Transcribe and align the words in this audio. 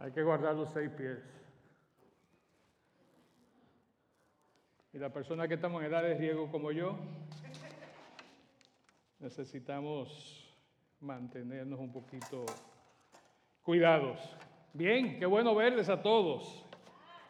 Hay 0.00 0.12
que 0.12 0.22
guardar 0.22 0.54
los 0.54 0.70
seis 0.70 0.90
pies. 0.90 1.18
Y 4.94 4.98
la 4.98 5.12
persona 5.12 5.46
que 5.46 5.54
estamos 5.54 5.82
en 5.82 5.88
edad 5.88 6.02
de 6.02 6.14
riego 6.14 6.50
como 6.50 6.72
yo, 6.72 6.98
necesitamos 9.18 10.50
mantenernos 11.00 11.78
un 11.78 11.92
poquito 11.92 12.46
cuidados. 13.62 14.18
Bien, 14.72 15.18
qué 15.18 15.26
bueno 15.26 15.54
verles 15.54 15.90
a 15.90 16.00
todos. 16.00 16.64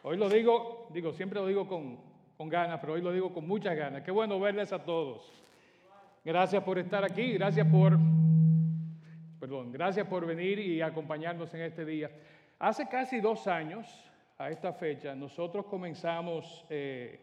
Hoy 0.01 0.15
lo 0.15 0.29
digo, 0.29 0.87
digo, 0.93 1.11
siempre 1.11 1.41
lo 1.41 1.47
digo 1.47 1.67
con, 1.67 1.99
con 2.37 2.47
ganas, 2.47 2.79
pero 2.79 2.93
hoy 2.93 3.01
lo 3.01 3.11
digo 3.11 3.33
con 3.33 3.45
muchas 3.45 3.75
ganas. 3.75 4.01
Qué 4.01 4.11
bueno 4.11 4.39
verles 4.39 4.71
a 4.71 4.81
todos. 4.81 5.29
Gracias 6.23 6.63
por 6.63 6.79
estar 6.79 7.03
aquí, 7.03 7.33
gracias 7.33 7.67
por, 7.67 7.97
perdón, 9.41 9.73
gracias 9.73 10.07
por 10.07 10.25
venir 10.25 10.57
y 10.59 10.81
acompañarnos 10.81 11.53
en 11.53 11.63
este 11.63 11.83
día. 11.83 12.09
Hace 12.61 12.87
casi 12.87 13.19
dos 13.19 13.47
años, 13.47 13.87
a 14.37 14.51
esta 14.51 14.71
fecha, 14.71 15.15
nosotros 15.15 15.65
comenzamos 15.65 16.63
eh, 16.69 17.19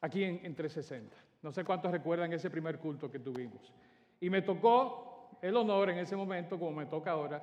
aquí 0.00 0.22
en, 0.22 0.40
en 0.44 0.54
360. 0.54 1.16
No 1.42 1.50
sé 1.50 1.64
cuántos 1.64 1.90
recuerdan 1.90 2.32
ese 2.32 2.48
primer 2.48 2.78
culto 2.78 3.10
que 3.10 3.18
tuvimos. 3.18 3.74
Y 4.20 4.30
me 4.30 4.42
tocó 4.42 5.30
el 5.42 5.56
honor 5.56 5.90
en 5.90 5.98
ese 5.98 6.14
momento, 6.14 6.60
como 6.60 6.70
me 6.70 6.86
toca 6.86 7.10
ahora, 7.10 7.42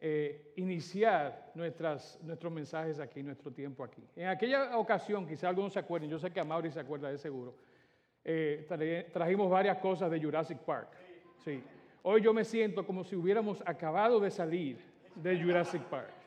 eh, 0.00 0.52
iniciar 0.56 1.52
nuestros 1.54 2.50
mensajes 2.50 2.98
aquí, 2.98 3.22
nuestro 3.22 3.52
tiempo 3.52 3.84
aquí. 3.84 4.02
En 4.16 4.26
aquella 4.26 4.76
ocasión, 4.76 5.24
quizá 5.24 5.48
algunos 5.48 5.72
se 5.72 5.78
acuerden, 5.78 6.10
yo 6.10 6.18
sé 6.18 6.32
que 6.32 6.40
a 6.40 6.44
Mauri 6.44 6.72
se 6.72 6.80
acuerda 6.80 7.08
de 7.08 7.18
seguro, 7.18 7.54
eh, 8.24 8.66
trajimos 9.12 9.48
varias 9.48 9.78
cosas 9.78 10.10
de 10.10 10.20
Jurassic 10.20 10.58
Park. 10.58 10.88
Sí. 11.44 11.62
Hoy 12.02 12.20
yo 12.20 12.34
me 12.34 12.44
siento 12.44 12.84
como 12.84 13.04
si 13.04 13.14
hubiéramos 13.14 13.62
acabado 13.64 14.18
de 14.18 14.32
salir 14.32 14.78
de 15.14 15.40
Jurassic 15.40 15.82
Park. 15.82 16.21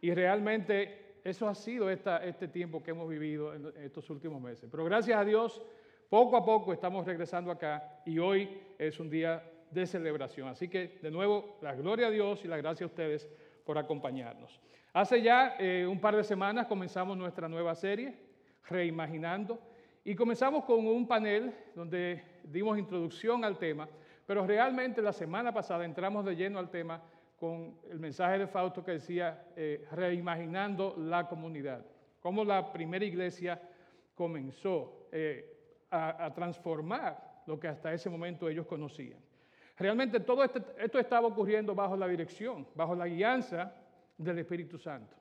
Y 0.00 0.12
realmente 0.14 1.18
eso 1.24 1.48
ha 1.48 1.54
sido 1.54 1.90
esta, 1.90 2.24
este 2.24 2.48
tiempo 2.48 2.82
que 2.82 2.92
hemos 2.92 3.08
vivido 3.08 3.54
en 3.54 3.72
estos 3.82 4.08
últimos 4.10 4.40
meses. 4.40 4.68
Pero 4.70 4.84
gracias 4.84 5.18
a 5.18 5.24
Dios, 5.24 5.62
poco 6.08 6.36
a 6.36 6.44
poco 6.44 6.72
estamos 6.72 7.06
regresando 7.06 7.50
acá 7.50 8.00
y 8.06 8.18
hoy 8.18 8.48
es 8.78 8.98
un 9.00 9.10
día 9.10 9.42
de 9.70 9.86
celebración. 9.86 10.48
Así 10.48 10.68
que, 10.68 10.98
de 11.02 11.10
nuevo, 11.10 11.58
la 11.60 11.74
gloria 11.74 12.06
a 12.06 12.10
Dios 12.10 12.44
y 12.44 12.48
la 12.48 12.56
gracia 12.56 12.84
a 12.84 12.88
ustedes 12.88 13.28
por 13.64 13.76
acompañarnos. 13.76 14.60
Hace 14.92 15.20
ya 15.20 15.56
eh, 15.58 15.86
un 15.86 16.00
par 16.00 16.16
de 16.16 16.24
semanas 16.24 16.66
comenzamos 16.66 17.16
nuestra 17.16 17.48
nueva 17.48 17.74
serie, 17.74 18.26
Reimaginando, 18.68 19.58
y 20.04 20.14
comenzamos 20.14 20.64
con 20.64 20.86
un 20.86 21.06
panel 21.06 21.54
donde 21.74 22.22
dimos 22.44 22.78
introducción 22.78 23.44
al 23.44 23.58
tema, 23.58 23.88
pero 24.26 24.46
realmente 24.46 25.02
la 25.02 25.12
semana 25.12 25.52
pasada 25.52 25.84
entramos 25.84 26.24
de 26.24 26.36
lleno 26.36 26.58
al 26.58 26.70
tema 26.70 27.02
con 27.38 27.78
el 27.90 28.00
mensaje 28.00 28.38
de 28.38 28.46
Fausto 28.46 28.84
que 28.84 28.92
decía 28.92 29.46
eh, 29.56 29.86
Reimaginando 29.92 30.94
la 30.98 31.28
comunidad, 31.28 31.84
cómo 32.20 32.44
la 32.44 32.72
primera 32.72 33.04
iglesia 33.04 33.60
comenzó 34.14 35.08
eh, 35.12 35.86
a, 35.90 36.32
transformar 36.34 37.42
lo 37.46 37.58
que 37.58 37.68
hasta 37.68 37.92
ese 37.92 38.10
momento 38.10 38.48
ellos 38.48 38.66
conocían. 38.66 39.20
Realmente 39.76 40.20
todo 40.20 40.42
este, 40.42 40.60
esto 40.76 40.98
estaba 40.98 41.28
ocurriendo 41.28 41.74
bajo 41.74 41.96
la 41.96 42.08
dirección, 42.08 42.66
bajo 42.74 42.94
la 42.94 43.06
guianza 43.06 43.72
del 44.16 44.40
Espíritu 44.40 44.76
Santo. 44.76 45.16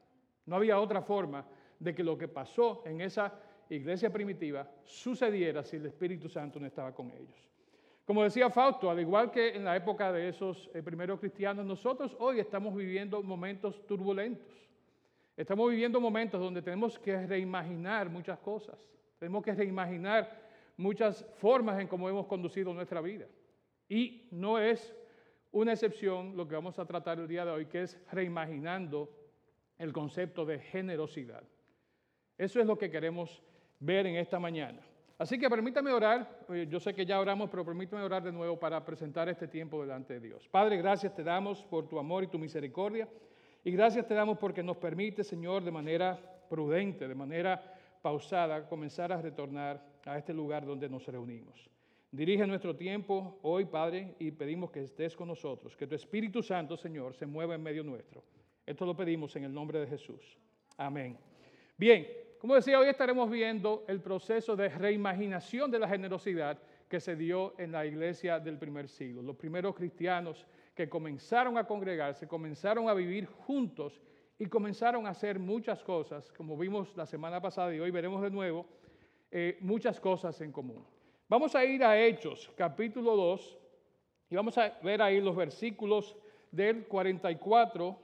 No 0.46 0.56
había 0.56 0.80
otra 0.80 1.02
forma 1.04 1.46
de 1.80 1.94
que 1.94 2.04
lo 2.04 2.18
que 2.18 2.28
pasó 2.28 2.82
en 2.86 3.02
esa 3.02 3.34
iglesia 3.70 4.12
primitiva 4.12 4.68
sucediera 4.84 5.64
si 5.64 5.76
el 5.76 5.86
Espíritu 5.86 6.28
Santo 6.28 6.60
no 6.60 6.66
estaba 6.66 6.94
con 6.94 7.12
ellos. 7.12 7.48
Como 8.08 8.24
decía 8.24 8.50
Fausto, 8.50 8.90
al 8.90 9.02
igual 9.02 9.32
que 9.32 9.50
en 9.50 9.66
la 9.66 9.76
época 9.76 10.14
de 10.14 10.30
esos 10.30 10.70
eh, 10.74 10.82
primeros 10.82 11.20
cristianos, 11.20 11.66
nosotros 11.66 12.16
hoy 12.20 12.40
estamos 12.40 12.74
viviendo 12.74 13.22
momentos 13.22 13.86
turbulentos. 13.86 14.48
Estamos 15.36 15.70
viviendo 15.70 16.00
momentos 16.00 16.40
donde 16.40 16.62
tenemos 16.62 16.98
que 16.98 17.28
reimaginar 17.28 18.10
muchas 18.10 18.40
cosas. 18.40 18.80
Tenemos 19.20 19.44
que 19.44 19.54
reimaginar 19.54 20.40
muchas 20.78 21.26
formas 21.36 21.82
en 21.82 21.90
cómo 21.90 22.08
hemos 22.08 22.28
conducido 22.28 22.74
nuestra 22.74 23.02
vida. 23.02 23.28
Y 23.90 24.30
no 24.32 24.58
es 24.58 24.96
una 25.52 25.74
excepción 25.74 26.38
lo 26.38 26.48
que 26.48 26.56
vamos 26.56 26.80
a 26.80 26.86
tratar 26.86 27.20
el 27.20 27.28
día 27.28 27.44
de 27.44 27.52
hoy, 27.52 27.66
que 27.66 27.82
es 27.82 28.00
reimaginando 28.10 29.12
el 29.78 29.92
concepto 29.92 30.46
de 30.46 30.60
generosidad. 30.60 31.44
Eso 32.38 32.62
es 32.62 32.66
lo 32.68 32.78
que 32.78 32.90
queremos 32.90 33.44
ver 33.82 34.06
en 34.06 34.16
esta 34.16 34.40
mañana. 34.40 34.80
Así 35.18 35.40
que 35.40 35.50
permítame 35.50 35.92
orar, 35.92 36.46
eh, 36.50 36.68
yo 36.70 36.80
sé 36.80 36.94
que 36.94 37.06
ya 37.06 37.20
oramos, 37.20 37.50
pero 37.50 37.66
permítame 37.66 38.04
orar 38.04 38.24
de 38.24 38.32
nuevo 38.32 38.60
para 38.60 38.86
presentar 38.86 39.28
este 39.30 39.48
tiempo 39.48 39.82
delante 39.82 40.14
de 40.14 40.20
Dios. 40.20 40.48
Padre, 40.48 40.78
gracias 40.78 41.16
te 41.16 41.24
damos 41.24 41.64
por 41.64 41.88
tu 41.88 41.98
amor 41.98 42.24
y 42.24 42.28
tu 42.28 42.38
misericordia, 42.38 43.10
y 43.64 43.72
gracias 43.72 44.08
te 44.08 44.14
damos 44.14 44.38
porque 44.38 44.62
nos 44.62 44.78
permite, 44.78 45.24
Señor, 45.24 45.64
de 45.64 45.72
manera 45.72 46.20
prudente, 46.48 47.08
de 47.08 47.16
manera 47.16 47.74
pausada, 48.02 48.68
comenzar 48.68 49.12
a 49.12 49.20
retornar 49.20 49.84
a 50.06 50.20
este 50.20 50.34
lugar 50.34 50.66
donde 50.66 50.88
nos 50.88 51.08
reunimos. 51.08 51.68
Dirige 52.12 52.46
nuestro 52.46 52.76
tiempo 52.76 53.40
hoy, 53.42 53.66
Padre, 53.66 54.16
y 54.20 54.32
pedimos 54.32 54.72
que 54.72 54.84
estés 54.84 55.16
con 55.16 55.28
nosotros, 55.28 55.76
que 55.76 55.88
tu 55.88 55.96
Espíritu 55.96 56.44
Santo, 56.44 56.78
Señor, 56.78 57.16
se 57.16 57.26
mueva 57.26 57.56
en 57.56 57.64
medio 57.64 57.84
nuestro. 57.84 58.24
Esto 58.66 58.86
lo 58.86 58.96
pedimos 58.96 59.36
en 59.36 59.46
el 59.46 59.54
nombre 59.54 59.80
de 59.80 59.88
Jesús. 59.88 60.38
Amén. 60.78 61.18
Bien, 61.76 62.08
como 62.40 62.56
decía, 62.56 62.80
hoy 62.80 62.88
estaremos 62.88 63.30
viendo 63.30 63.84
el 63.88 64.00
proceso 64.00 64.56
de 64.56 64.70
reimaginación 64.70 65.72
de 65.72 65.80
la 65.80 65.88
generosidad 65.88 66.60
que 66.88 67.00
se 67.00 67.16
dio 67.16 67.54
en 67.58 67.72
la 67.72 67.86
iglesia 67.86 68.40
del 68.40 68.58
primer 68.58 68.88
siglo. 68.88 69.22
Los 69.22 69.36
primeros 69.36 69.76
cristianos 69.76 70.46
que 70.76 70.88
comenzaron 70.88 71.58
a 71.58 71.66
congregarse, 71.66 72.28
comenzaron 72.28 72.88
a 72.90 72.94
vivir 72.94 73.26
juntos 73.26 74.00
y 74.38 74.46
comenzaron 74.46 75.08
a 75.08 75.10
hacer 75.10 75.40
muchas 75.40 75.84
cosas, 75.84 76.32
como 76.34 76.56
vimos 76.56 76.96
la 76.96 77.08
semana 77.08 77.42
pasada 77.42 77.74
y 77.74 77.80
hoy 77.80 77.90
veremos 77.90 78.22
de 78.22 78.30
nuevo, 78.30 78.68
eh, 79.32 79.58
muchas 79.62 80.00
cosas 80.00 80.40
en 80.42 80.52
común. 80.52 80.86
Vamos 81.28 81.56
a 81.56 81.66
ir 81.66 81.84
a 81.84 82.00
Hechos, 82.00 82.52
capítulo 82.56 83.16
2, 83.16 83.58
y 84.30 84.36
vamos 84.36 84.58
a 84.58 84.78
ver 84.84 85.02
ahí 85.02 85.20
los 85.20 85.36
versículos 85.36 86.16
del 86.52 86.86
44 86.86 88.00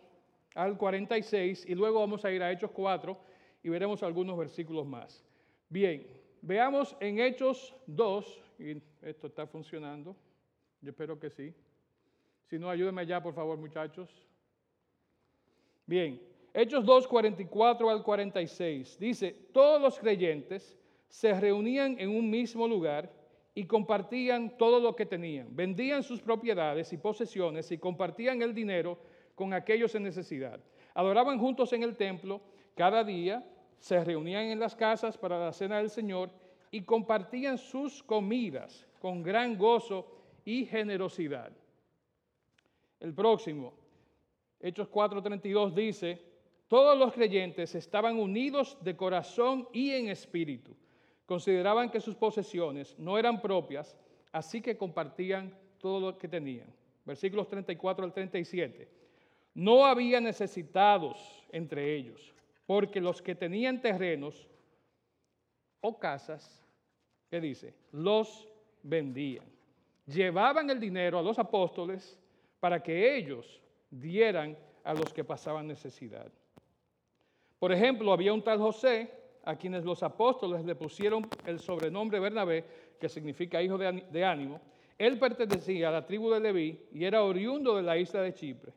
al 0.56 0.78
46, 0.78 1.66
y 1.70 1.76
luego 1.76 2.00
vamos 2.00 2.26
a 2.26 2.32
ir 2.32 2.42
a 2.42 2.52
Hechos 2.52 2.72
4 2.72 3.33
y 3.64 3.70
veremos 3.70 4.04
algunos 4.04 4.38
versículos 4.38 4.86
más. 4.86 5.24
Bien, 5.70 6.06
veamos 6.42 6.96
en 7.00 7.20
Hechos 7.20 7.74
2, 7.88 8.42
y 8.60 8.82
esto 9.02 9.28
está 9.28 9.48
funcionando, 9.48 10.16
yo 10.82 10.92
espero 10.92 11.20
que 11.20 11.30
sí. 11.30 11.54
Si 12.50 12.60
no, 12.60 12.70
ayúdenme 12.70 13.06
ya, 13.06 13.24
por 13.24 13.34
favor, 13.34 13.58
muchachos. 13.58 14.10
Bien, 15.86 16.22
Hechos 16.54 16.86
2, 16.86 17.08
44 17.08 17.90
al 17.90 18.04
46, 18.04 19.00
dice, 19.00 19.32
todos 19.52 19.82
los 19.82 19.98
creyentes, 19.98 20.78
se 21.08 21.34
reunían 21.40 21.96
en 22.00 22.10
un 22.10 22.30
mismo 22.30 22.68
lugar 22.68 23.12
y 23.56 23.66
compartían 23.66 24.58
todo 24.58 24.80
lo 24.80 24.96
que 24.96 25.06
tenían. 25.06 25.56
Vendían 25.56 26.04
sus 26.04 26.22
propiedades 26.22 26.92
y 26.92 26.98
posesiones 26.98 27.72
y 27.72 27.78
compartían 27.78 28.42
el 28.42 28.54
dinero 28.54 28.98
con 29.36 29.54
aquellos 29.54 29.94
en 29.96 30.04
necesidad. 30.04 30.60
Adoraban 30.94 31.40
juntos 31.40 31.72
en 31.74 31.84
el 31.84 31.96
templo 31.96 32.42
cada 32.76 33.04
día, 33.04 33.46
se 33.84 34.02
reunían 34.02 34.46
en 34.46 34.62
las 34.62 34.78
casas 34.78 35.18
para 35.18 35.38
la 35.38 35.52
cena 35.52 35.80
del 35.80 35.90
Señor 35.90 36.30
y 36.72 36.84
compartían 36.84 37.58
sus 37.58 38.02
comidas 38.02 38.88
con 39.02 39.22
gran 39.22 39.58
gozo 39.58 40.08
y 40.46 40.66
generosidad. 40.66 41.52
El 43.02 43.14
próximo, 43.14 43.74
Hechos 44.62 44.88
4:32 44.90 45.74
dice, 45.74 46.22
todos 46.70 46.98
los 46.98 47.12
creyentes 47.12 47.76
estaban 47.76 48.18
unidos 48.18 48.78
de 48.80 48.96
corazón 48.96 49.68
y 49.74 49.92
en 49.92 50.08
espíritu 50.08 50.74
Consideraban 51.26 51.90
que 51.90 52.00
sus 52.00 52.16
posesiones 52.16 52.98
no 52.98 53.18
eran 53.18 53.42
propias, 53.42 53.98
así 54.32 54.62
que 54.62 54.78
compartían 54.78 55.54
todo 55.78 56.00
lo 56.00 56.18
que 56.18 56.30
tenían. 56.30 56.74
Versículos 57.04 57.50
34 57.50 58.06
al 58.06 58.14
37. 58.14 58.88
No 59.56 59.86
había 59.86 60.22
necesitados 60.22 61.44
entre 61.52 61.96
ellos, 61.96 62.34
porque 62.66 63.02
los 63.02 63.22
que 63.22 63.36
tenían 63.36 63.82
terrenos 63.82 64.48
o 65.82 66.00
casas, 66.00 66.66
¿qué 67.30 67.42
dice? 67.42 67.74
Los 67.92 68.48
vendían. 68.82 69.46
Llevaban 70.06 70.70
el 70.70 70.80
dinero 70.80 71.20
a 71.20 71.22
los 71.22 71.40
apóstoles 71.40 72.20
para 72.60 72.82
que 72.82 73.16
ellos 73.16 73.62
dieran 73.90 74.58
a 74.84 74.94
los 74.94 75.14
que 75.14 75.24
pasaban 75.24 75.68
necesidad. 75.68 76.32
Por 77.60 77.72
ejemplo, 77.72 78.12
había 78.12 78.34
un 78.34 78.44
tal 78.44 78.60
José 78.60 79.10
a 79.46 79.56
quienes 79.56 79.84
los 79.84 80.04
apóstoles 80.04 80.64
le 80.66 80.76
pusieron 80.76 81.28
el 81.46 81.60
sobrenombre 81.60 82.20
Bernabé, 82.20 82.66
que 83.00 83.10
significa 83.10 83.62
hijo 83.62 83.78
de, 83.78 84.26
ánimo, 84.26 84.62
él 84.98 85.20
pertenecía 85.20 85.90
a 85.90 85.92
la 85.92 86.06
tribu 86.06 86.30
de 86.32 86.40
Leví 86.40 86.80
y 86.94 87.04
era 87.04 87.24
oriundo 87.24 87.76
de 87.76 87.84
la 87.84 87.98
isla 87.98 88.22
de 88.22 88.34
Chipre. 88.34 88.72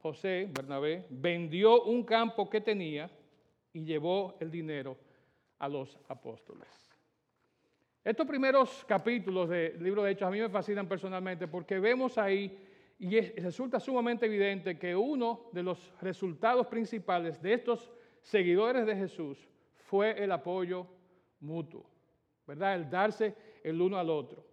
José, 0.00 0.48
Bernabé, 0.50 1.06
vendió 1.10 1.82
un 1.84 2.04
campo 2.04 2.48
que 2.48 2.60
tenía 2.60 3.10
y 3.72 3.84
llevó 3.84 4.36
el 4.40 4.50
dinero 4.50 4.96
a 5.58 5.68
los 5.68 5.98
apóstoles. 6.08 6.68
Estos 8.02 8.26
primeros 8.26 8.84
capítulos 8.86 9.50
del 9.50 9.82
libro 9.82 10.02
de 10.02 10.12
Hechos 10.12 10.28
a 10.28 10.30
mí 10.30 10.40
me 10.40 10.48
fascinan 10.48 10.88
personalmente 10.88 11.46
porque 11.48 11.78
vemos 11.78 12.16
ahí 12.16 12.66
y 12.98 13.20
resulta 13.20 13.78
sumamente 13.78 14.26
evidente 14.26 14.78
que 14.78 14.96
uno 14.96 15.50
de 15.52 15.62
los 15.62 15.92
resultados 16.00 16.66
principales 16.66 17.40
de 17.42 17.54
estos 17.54 17.90
seguidores 18.22 18.86
de 18.86 18.96
Jesús 18.96 19.38
fue 19.74 20.22
el 20.22 20.32
apoyo 20.32 20.86
mutuo, 21.40 21.84
¿verdad? 22.46 22.74
El 22.74 22.88
darse 22.88 23.34
el 23.62 23.80
uno 23.80 23.98
al 23.98 24.08
otro. 24.08 24.46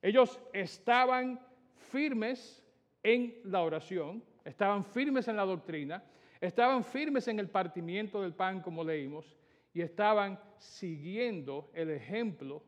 Ellos 0.00 0.40
estaban 0.52 1.40
firmes 1.74 2.62
en 3.02 3.40
la 3.44 3.62
oración, 3.62 4.22
estaban 4.44 4.84
firmes 4.84 5.26
en 5.28 5.36
la 5.36 5.44
doctrina, 5.44 6.04
estaban 6.40 6.84
firmes 6.84 7.26
en 7.28 7.38
el 7.38 7.48
partimiento 7.48 8.20
del 8.20 8.34
pan, 8.34 8.60
como 8.60 8.84
leímos, 8.84 9.36
y 9.72 9.80
estaban 9.80 10.38
siguiendo 10.58 11.70
el 11.74 11.90
ejemplo 11.90 12.62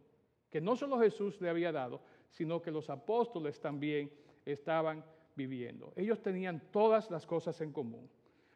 que 0.50 0.60
no 0.60 0.74
solo 0.74 0.98
Jesús 0.98 1.40
le 1.40 1.50
había 1.50 1.70
dado, 1.70 2.02
sino 2.30 2.60
que 2.62 2.70
los 2.70 2.90
apóstoles 2.90 3.60
también 3.60 4.10
estaban 4.44 5.04
viviendo. 5.34 5.92
Ellos 5.96 6.20
tenían 6.22 6.60
todas 6.70 7.10
las 7.10 7.26
cosas 7.26 7.60
en 7.60 7.72
común. 7.72 8.08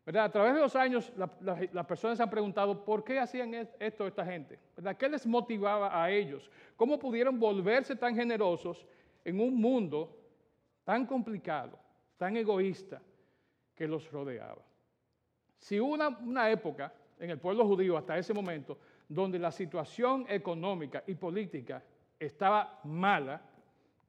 A 0.06 0.30
través 0.30 0.54
de 0.54 0.60
los 0.60 0.74
años, 0.74 1.12
las 1.16 1.86
personas 1.86 2.18
han 2.18 2.30
preguntado 2.30 2.84
por 2.84 3.04
qué 3.04 3.18
hacían 3.18 3.54
esto 3.78 4.06
esta 4.06 4.24
gente. 4.24 4.58
¿verdad? 4.74 4.96
¿Qué 4.96 5.08
les 5.08 5.26
motivaba 5.26 6.02
a 6.02 6.10
ellos? 6.10 6.50
¿Cómo 6.74 6.98
pudieron 6.98 7.38
volverse 7.38 7.94
tan 7.94 8.16
generosos 8.16 8.84
en 9.24 9.38
un 9.38 9.54
mundo 9.54 10.16
tan 10.84 11.06
complicado, 11.06 11.78
tan 12.16 12.36
egoísta 12.36 13.00
que 13.80 13.88
los 13.88 14.12
rodeaba? 14.12 14.60
Si 15.58 15.80
hubo 15.80 15.94
una, 15.94 16.08
una 16.08 16.50
época 16.50 16.92
en 17.18 17.30
el 17.30 17.38
pueblo 17.38 17.66
judío 17.66 17.96
hasta 17.96 18.18
ese 18.18 18.34
momento 18.34 18.76
donde 19.08 19.38
la 19.38 19.50
situación 19.50 20.26
económica 20.28 21.02
y 21.06 21.14
política 21.14 21.82
estaba 22.18 22.78
mala, 22.84 23.40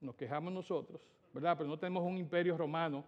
nos 0.01 0.13
quejamos 0.15 0.51
nosotros, 0.51 1.07
¿verdad? 1.31 1.55
Pero 1.57 1.69
no 1.69 1.79
tenemos 1.79 2.03
un 2.03 2.17
imperio 2.17 2.57
romano 2.57 3.05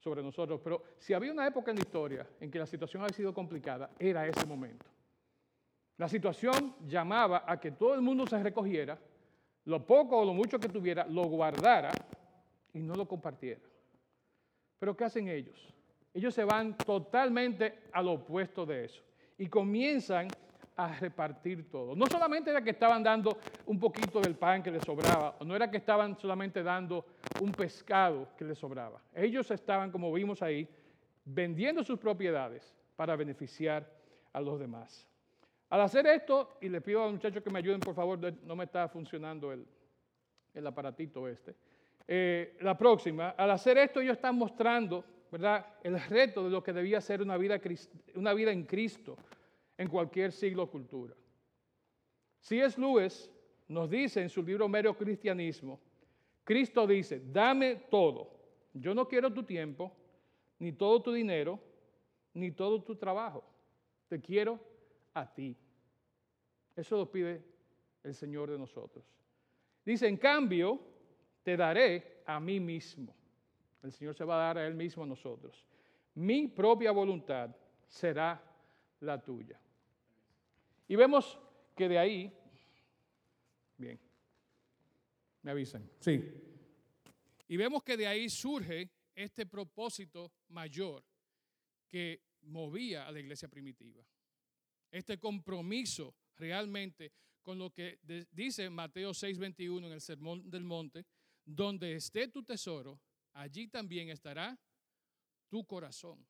sobre 0.00 0.20
nosotros. 0.20 0.60
Pero 0.64 0.82
si 0.98 1.14
había 1.14 1.30
una 1.30 1.46
época 1.46 1.70
en 1.70 1.76
la 1.76 1.82
historia 1.82 2.26
en 2.40 2.50
que 2.50 2.58
la 2.58 2.66
situación 2.66 3.04
había 3.04 3.14
sido 3.14 3.32
complicada, 3.32 3.90
era 3.96 4.26
ese 4.26 4.44
momento. 4.44 4.86
La 5.96 6.08
situación 6.08 6.74
llamaba 6.88 7.44
a 7.46 7.60
que 7.60 7.70
todo 7.70 7.94
el 7.94 8.00
mundo 8.00 8.26
se 8.26 8.42
recogiera, 8.42 8.98
lo 9.66 9.86
poco 9.86 10.18
o 10.18 10.24
lo 10.24 10.34
mucho 10.34 10.58
que 10.58 10.68
tuviera, 10.68 11.06
lo 11.06 11.26
guardara 11.26 11.92
y 12.72 12.80
no 12.80 12.96
lo 12.96 13.06
compartiera. 13.06 13.60
Pero 14.80 14.96
¿qué 14.96 15.04
hacen 15.04 15.28
ellos? 15.28 15.72
Ellos 16.12 16.34
se 16.34 16.44
van 16.44 16.76
totalmente 16.76 17.80
al 17.92 18.08
opuesto 18.08 18.66
de 18.66 18.84
eso 18.84 19.02
y 19.38 19.46
comienzan 19.46 20.28
a 20.76 20.98
repartir 20.98 21.70
todo. 21.70 21.94
No 21.94 22.06
solamente 22.06 22.50
era 22.50 22.62
que 22.62 22.70
estaban 22.70 23.02
dando 23.02 23.38
un 23.66 23.78
poquito 23.78 24.20
del 24.20 24.34
pan 24.34 24.62
que 24.62 24.70
les 24.70 24.82
sobraba, 24.82 25.36
o 25.38 25.44
no 25.44 25.54
era 25.54 25.70
que 25.70 25.76
estaban 25.76 26.18
solamente 26.18 26.62
dando 26.62 27.04
un 27.40 27.52
pescado 27.52 28.28
que 28.36 28.44
les 28.44 28.58
sobraba. 28.58 29.00
Ellos 29.14 29.50
estaban, 29.50 29.90
como 29.90 30.12
vimos 30.12 30.42
ahí, 30.42 30.66
vendiendo 31.24 31.84
sus 31.84 31.98
propiedades 31.98 32.74
para 32.96 33.14
beneficiar 33.14 33.86
a 34.32 34.40
los 34.40 34.58
demás. 34.58 35.06
Al 35.68 35.82
hacer 35.82 36.06
esto, 36.06 36.56
y 36.60 36.68
le 36.68 36.80
pido 36.80 37.02
a 37.02 37.04
los 37.04 37.12
muchachos 37.12 37.42
que 37.42 37.50
me 37.50 37.58
ayuden, 37.58 37.80
por 37.80 37.94
favor, 37.94 38.18
no 38.42 38.56
me 38.56 38.64
está 38.64 38.88
funcionando 38.88 39.52
el, 39.52 39.66
el 40.54 40.66
aparatito 40.66 41.28
este. 41.28 41.54
Eh, 42.08 42.56
la 42.60 42.76
próxima, 42.76 43.30
al 43.30 43.50
hacer 43.50 43.78
esto 43.78 44.00
ellos 44.00 44.16
están 44.16 44.36
mostrando, 44.36 45.04
¿verdad?, 45.30 45.66
el 45.82 46.00
reto 46.00 46.44
de 46.44 46.50
lo 46.50 46.62
que 46.62 46.72
debía 46.72 47.00
ser 47.00 47.22
una 47.22 47.36
vida, 47.36 47.60
en 48.52 48.64
Cristo, 48.64 49.16
en 49.76 49.88
cualquier 49.88 50.32
siglo 50.32 50.64
o 50.64 50.70
cultura. 50.70 51.14
C.S. 52.40 52.80
Lewis 52.80 53.30
nos 53.68 53.88
dice 53.88 54.22
en 54.22 54.28
su 54.28 54.42
libro 54.42 54.68
Mero 54.68 54.96
Cristianismo, 54.96 55.80
Cristo 56.42 56.86
dice, 56.86 57.22
dame 57.26 57.76
todo. 57.90 58.30
Yo 58.72 58.94
no 58.94 59.06
quiero 59.06 59.32
tu 59.32 59.42
tiempo, 59.42 59.92
ni 60.58 60.72
todo 60.72 61.00
tu 61.02 61.12
dinero, 61.12 61.60
ni 62.34 62.50
todo 62.50 62.82
tu 62.82 62.96
trabajo. 62.96 63.44
Te 64.08 64.20
quiero 64.20 64.58
a 65.14 65.32
ti. 65.32 65.56
Eso 66.74 66.96
lo 66.96 67.10
pide 67.10 67.44
el 68.02 68.14
Señor 68.14 68.50
de 68.50 68.58
nosotros. 68.58 69.04
Dice, 69.84 70.08
en 70.08 70.16
cambio, 70.16 70.80
te 71.42 71.56
daré 71.56 72.22
a 72.26 72.40
mí 72.40 72.58
mismo. 72.58 73.14
El 73.82 73.92
Señor 73.92 74.14
se 74.14 74.24
va 74.24 74.34
a 74.34 74.46
dar 74.46 74.58
a 74.58 74.66
Él 74.66 74.74
mismo 74.74 75.04
a 75.04 75.06
nosotros. 75.06 75.64
Mi 76.14 76.48
propia 76.48 76.92
voluntad 76.92 77.54
será 77.86 78.42
la 79.00 79.22
tuya. 79.22 79.58
Y 80.88 80.96
vemos 80.96 81.38
que 81.76 81.88
de 81.88 81.98
ahí, 81.98 82.32
bien, 83.78 83.98
me 85.42 85.50
avisan, 85.50 85.88
sí. 86.00 86.22
Y 87.48 87.56
vemos 87.56 87.82
que 87.82 87.96
de 87.96 88.06
ahí 88.06 88.28
surge 88.28 88.90
este 89.14 89.46
propósito 89.46 90.32
mayor 90.48 91.02
que 91.88 92.20
movía 92.42 93.06
a 93.06 93.12
la 93.12 93.20
iglesia 93.20 93.48
primitiva. 93.48 94.04
Este 94.90 95.18
compromiso 95.18 96.14
realmente 96.36 97.12
con 97.42 97.58
lo 97.58 97.70
que 97.70 97.98
dice 98.32 98.68
Mateo 98.70 99.12
6:21 99.12 99.86
en 99.86 99.92
el 99.92 100.00
Sermón 100.00 100.50
del 100.50 100.64
Monte, 100.64 101.06
donde 101.44 101.94
esté 101.94 102.28
tu 102.28 102.42
tesoro, 102.42 103.00
allí 103.32 103.68
también 103.68 104.08
estará 104.08 104.58
tu 105.48 105.64
corazón. 105.64 106.26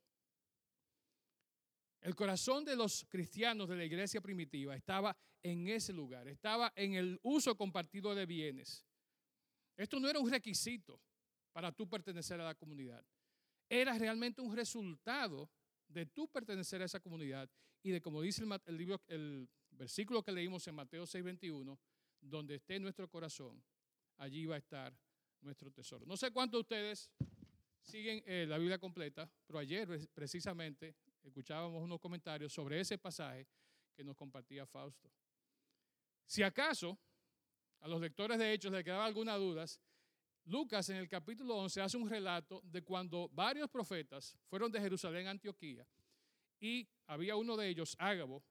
El 2.01 2.15
corazón 2.15 2.65
de 2.65 2.77
los 2.77 3.05
cristianos 3.09 3.69
de 3.69 3.77
la 3.77 3.85
iglesia 3.85 4.21
primitiva 4.21 4.75
estaba 4.75 5.17
en 5.43 5.69
ese 5.69 5.93
lugar, 5.93 6.29
estaba 6.29 6.73
en 6.75 6.95
el 6.95 7.21
uso 7.23 7.57
compartido 7.57 8.15
de 8.15 8.27
bienes. 8.27 8.87
Esto 9.77 10.01
no 10.01 10.09
era 10.09 10.19
un 10.19 10.31
requisito 10.31 11.01
para 11.53 11.73
tú 11.73 11.89
pertenecer 11.89 12.41
a 12.41 12.45
la 12.45 12.55
comunidad. 12.55 13.05
Era 13.69 13.99
realmente 13.99 14.41
un 14.41 14.55
resultado 14.55 15.51
de 15.89 16.07
tú 16.07 16.29
pertenecer 16.29 16.83
a 16.83 16.87
esa 16.87 17.01
comunidad 17.01 17.51
y 17.83 17.91
de, 17.91 18.01
como 18.01 18.23
dice 18.23 18.45
el, 18.67 18.77
libro, 18.77 19.01
el 19.09 19.49
versículo 19.71 20.23
que 20.23 20.33
leímos 20.33 20.67
en 20.69 20.75
Mateo 20.75 21.05
6:21, 21.05 21.79
donde 22.21 22.57
esté 22.57 22.79
nuestro 22.79 23.09
corazón, 23.09 23.63
allí 24.17 24.47
va 24.47 24.57
a 24.57 24.59
estar 24.59 24.95
nuestro 25.43 25.71
tesoro. 25.71 26.07
No 26.07 26.17
sé 26.17 26.31
cuántos 26.31 26.59
de 26.59 26.61
ustedes 26.61 27.11
siguen 27.83 28.23
eh, 28.27 28.47
la 28.47 28.59
Biblia 28.59 28.79
completa, 28.79 29.31
pero 29.47 29.59
ayer 29.59 30.09
precisamente 30.13 30.95
escuchábamos 31.23 31.83
unos 31.83 32.01
comentarios 32.01 32.53
sobre 32.53 32.81
ese 32.81 32.99
pasaje 32.99 33.47
que 33.95 34.05
nos 34.05 34.17
compartía 34.17 34.67
Fausto. 34.67 35.11
Si 36.27 36.43
acaso 36.43 36.99
a 37.81 37.89
los 37.89 38.01
lectores 38.01 38.39
de 38.39 38.53
Hechos 38.53 38.73
les 38.73 38.85
quedaba 38.85 39.05
alguna 39.05 39.37
duda, 39.37 39.65
Lucas 40.45 40.89
en 40.89 40.97
el 40.97 41.09
capítulo 41.09 41.57
11 41.57 41.81
hace 41.83 41.97
un 41.97 42.09
relato 42.09 42.61
de 42.65 42.83
cuando 42.83 43.29
varios 43.29 43.69
profetas 43.69 44.37
fueron 44.47 44.71
de 44.73 44.81
Jerusalén 44.81 45.27
a 45.27 45.31
Antioquía 45.31 45.87
y 46.61 46.89
había 47.07 47.37
uno 47.37 47.57
de 47.57 47.69
ellos, 47.69 47.97
Ágabo, 47.99 48.45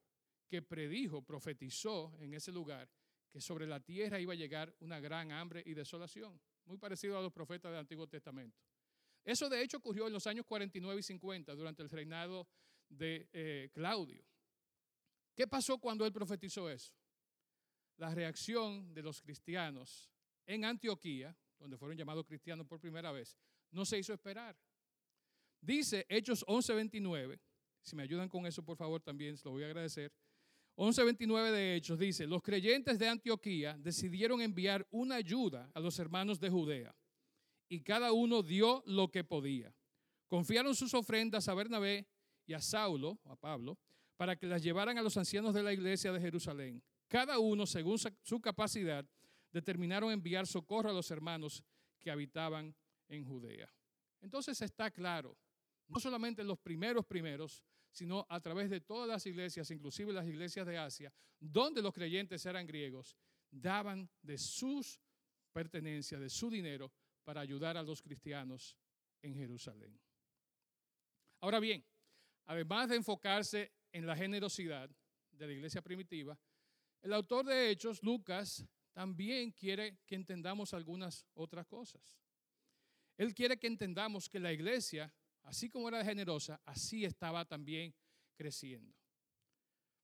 que 0.48 0.62
predijo, 0.62 1.22
profetizó 1.22 2.13
en 2.20 2.34
ese 2.34 2.52
lugar 2.52 2.90
que 3.32 3.40
sobre 3.40 3.68
la 3.68 3.80
tierra 3.80 4.20
iba 4.20 4.34
a 4.34 4.38
llegar 4.38 4.74
una 4.80 5.00
gran 5.00 5.32
hambre 5.32 5.62
y 5.66 5.74
desolación, 5.74 6.40
muy 6.70 6.78
parecido 6.78 7.18
a 7.18 7.22
los 7.22 7.34
profetas 7.34 7.72
del 7.72 7.80
Antiguo 7.80 8.08
Testamento. 8.08 8.62
Eso 9.26 9.50
de 9.50 9.62
hecho 9.62 9.78
ocurrió 9.78 10.08
en 10.08 10.14
los 10.14 10.28
años 10.28 10.46
49 10.46 11.00
y 11.00 11.04
50, 11.04 11.56
durante 11.56 11.82
el 11.82 11.90
reinado 11.90 12.48
de 12.88 13.28
eh, 13.34 13.70
Claudio. 13.74 14.24
¿Qué 15.36 15.48
pasó 15.48 15.80
cuando 15.80 16.06
él 16.06 16.14
profetizó 16.14 16.70
eso? 16.70 16.94
La 17.98 18.14
reacción 18.14 18.94
de 18.94 19.02
los 19.02 19.20
cristianos 19.22 20.10
en 20.46 20.64
Antioquía, 20.64 21.36
donde 21.58 21.78
fueron 21.78 21.98
llamados 21.98 22.26
cristianos 22.26 22.68
por 22.68 22.80
primera 22.80 23.12
vez, 23.12 23.38
no 23.72 23.84
se 23.84 23.98
hizo 23.98 24.14
esperar. 24.14 24.56
Dice 25.60 26.06
Hechos 26.08 26.46
11:29, 26.48 27.40
si 27.82 27.96
me 27.96 28.04
ayudan 28.04 28.30
con 28.30 28.46
eso 28.46 28.64
por 28.64 28.78
favor 28.78 29.02
también, 29.02 29.38
se 29.38 29.46
lo 29.46 29.52
voy 29.52 29.64
a 29.64 29.68
agradecer. 29.68 30.14
11:29 30.80 31.52
de 31.52 31.76
Hechos 31.76 32.00
dice, 32.00 32.26
los 32.26 32.42
creyentes 32.42 32.98
de 32.98 33.10
Antioquía 33.10 33.78
decidieron 33.78 34.40
enviar 34.40 34.88
una 34.92 35.16
ayuda 35.16 35.70
a 35.74 35.80
los 35.82 36.00
hermanos 36.00 36.40
de 36.40 36.50
Judea 36.50 36.96
y 37.68 37.82
cada 37.82 38.14
uno 38.14 38.42
dio 38.42 38.82
lo 38.86 39.12
que 39.12 39.26
podía. 39.26 39.76
Confiaron 40.30 40.74
sus 40.74 40.94
ofrendas 40.94 41.50
a 41.50 41.54
Bernabé 41.54 42.08
y 42.46 42.54
a 42.54 42.62
Saulo, 42.62 43.20
a 43.26 43.36
Pablo, 43.36 43.78
para 44.16 44.38
que 44.38 44.48
las 44.48 44.64
llevaran 44.64 44.98
a 44.98 45.02
los 45.02 45.18
ancianos 45.18 45.54
de 45.54 45.64
la 45.64 45.74
iglesia 45.74 46.14
de 46.14 46.22
Jerusalén. 46.22 46.82
Cada 47.10 47.40
uno, 47.40 47.66
según 47.66 47.98
su 47.98 48.40
capacidad, 48.40 49.06
determinaron 49.52 50.14
enviar 50.14 50.48
socorro 50.48 50.92
a 50.92 50.94
los 50.94 51.12
hermanos 51.12 51.62
que 52.00 52.10
habitaban 52.10 52.74
en 53.10 53.26
Judea. 53.26 53.70
Entonces 54.22 54.62
está 54.62 54.90
claro, 54.90 55.38
no 55.90 56.00
solamente 56.00 56.42
los 56.42 56.58
primeros 56.58 57.06
primeros, 57.06 57.66
sino 58.00 58.25
a 58.29 58.39
través 58.39 58.70
de 58.70 58.79
todas 58.79 59.10
las 59.10 59.25
iglesias, 59.25 59.70
inclusive 59.72 60.13
las 60.13 60.25
iglesias 60.25 60.65
de 60.65 60.77
Asia, 60.77 61.12
donde 61.38 61.82
los 61.82 61.94
creyentes 61.94 62.46
eran 62.46 62.65
griegos, 62.65 63.18
daban 63.51 64.10
de 64.22 64.38
sus 64.38 65.01
pertenencias, 65.51 66.22
de 66.22 66.29
su 66.29 66.50
dinero, 66.50 66.94
para 67.25 67.41
ayudar 67.41 67.75
a 67.75 67.84
los 67.84 68.01
cristianos 68.01 68.77
en 69.22 69.36
Jerusalén. 69.36 70.00
Ahora 71.41 71.60
bien, 71.60 71.86
además 72.46 72.88
de 72.88 72.96
enfocarse 72.96 73.74
en 73.91 74.08
la 74.08 74.15
generosidad 74.15 74.89
de 75.32 75.48
la 75.48 75.51
iglesia 75.51 75.82
primitiva, 75.82 76.39
el 77.01 77.12
autor 77.12 77.48
de 77.48 77.70
Hechos, 77.70 78.01
Lucas, 78.01 78.65
también 78.94 79.51
quiere 79.51 79.98
que 80.06 80.15
entendamos 80.15 80.74
algunas 80.74 81.25
otras 81.34 81.68
cosas. 81.68 82.18
Él 83.18 83.34
quiere 83.34 83.60
que 83.60 83.68
entendamos 83.68 84.29
que 84.29 84.39
la 84.39 84.53
iglesia, 84.53 85.13
así 85.43 85.69
como 85.69 85.88
era 85.88 86.03
generosa, 86.03 86.62
así 86.65 87.05
estaba 87.05 87.46
también 87.46 87.93
creciendo. 88.36 88.96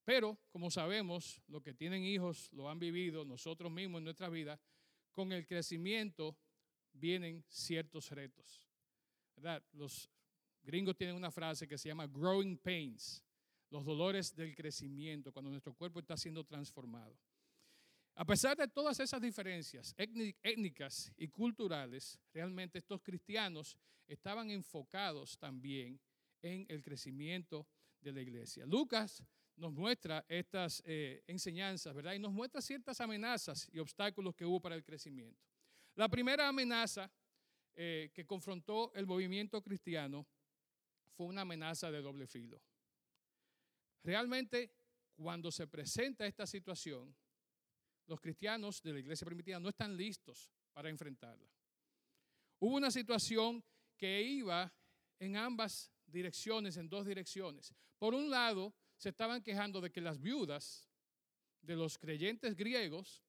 Pero, 0.04 0.38
como 0.52 0.70
sabemos, 0.70 1.42
los 1.48 1.64
que 1.64 1.74
tienen 1.74 2.04
hijos 2.04 2.52
lo 2.54 2.70
han 2.70 2.78
vivido 2.78 3.26
nosotros 3.26 3.72
mismos 3.72 4.00
en 4.00 4.06
nuestra 4.06 4.30
vida, 4.30 4.60
con 5.12 5.32
el 5.32 5.48
crecimiento 5.48 6.38
vienen 6.94 7.44
ciertos 7.48 8.12
retos. 8.12 8.70
Los 9.72 10.10
gringos 10.62 10.96
tienen 10.96 11.16
una 11.16 11.32
frase 11.32 11.68
que 11.68 11.78
se 11.78 11.90
llama 11.90 12.08
growing 12.08 12.58
pains, 12.58 13.24
los 13.70 13.84
dolores 13.84 14.36
del 14.36 14.56
crecimiento, 14.56 15.32
cuando 15.32 15.50
nuestro 15.50 15.74
cuerpo 15.74 16.00
está 16.00 16.16
siendo 16.16 16.44
transformado. 16.44 17.18
A 18.18 18.24
pesar 18.24 18.56
de 18.56 18.68
todas 18.70 18.98
esas 19.02 19.22
diferencias 19.22 19.94
étnicas 19.98 21.12
y 21.18 21.28
culturales, 21.28 22.18
realmente 22.34 22.80
estos 22.80 23.02
cristianos 23.02 23.78
estaban 24.08 24.50
enfocados 24.50 25.38
también 25.38 26.00
en 26.42 26.66
el 26.70 26.82
crecimiento 26.82 27.68
de 28.00 28.14
la 28.14 28.22
iglesia. 28.22 28.66
Lucas 28.66 29.22
nos 29.58 29.74
muestra 29.74 30.26
estas 30.30 30.82
eh, 30.86 31.24
enseñanzas, 31.28 31.94
¿verdad? 31.94 32.14
Y 32.14 32.20
nos 32.20 32.32
muestra 32.32 32.62
ciertas 32.62 33.02
amenazas 33.02 33.70
y 33.74 33.80
obstáculos 33.80 34.34
que 34.34 34.46
hubo 34.46 34.62
para 34.62 34.76
el 34.76 34.84
crecimiento. 34.84 35.44
La 35.96 36.08
primera 36.08 36.48
amenaza 36.48 37.12
eh, 37.76 38.12
que 38.14 38.26
confrontó 38.26 38.94
el 38.94 39.06
movimiento 39.06 39.62
cristiano 39.62 40.26
fue 41.18 41.26
una 41.26 41.42
amenaza 41.42 41.92
de 41.92 42.02
doble 42.02 42.28
filo. 42.28 42.62
Realmente, 44.04 44.72
cuando 45.16 45.52
se 45.52 45.68
presenta 45.68 46.26
esta 46.26 46.46
situación, 46.48 47.14
los 48.08 48.20
cristianos 48.20 48.82
de 48.82 48.94
la 48.94 49.00
iglesia 49.00 49.26
primitiva 49.26 49.60
no 49.60 49.70
están 49.70 49.96
listos 49.96 50.52
para 50.74 50.90
enfrentarla. 50.90 51.50
Hubo 52.60 52.76
una 52.76 52.92
situación 52.92 53.64
que 53.98 54.22
iba 54.22 54.72
en 55.20 55.38
ambas 55.38 55.92
direcciones, 56.06 56.78
en 56.78 56.90
dos 56.90 57.06
direcciones. 57.06 57.74
Por 57.98 58.14
un 58.14 58.30
lado, 58.30 58.74
se 58.98 59.10
estaban 59.10 59.42
quejando 59.42 59.82
de 59.82 59.92
que 59.92 60.02
las 60.02 60.20
viudas 60.20 60.90
de 61.62 61.76
los 61.76 61.98
creyentes 61.98 62.56
griegos 62.56 63.24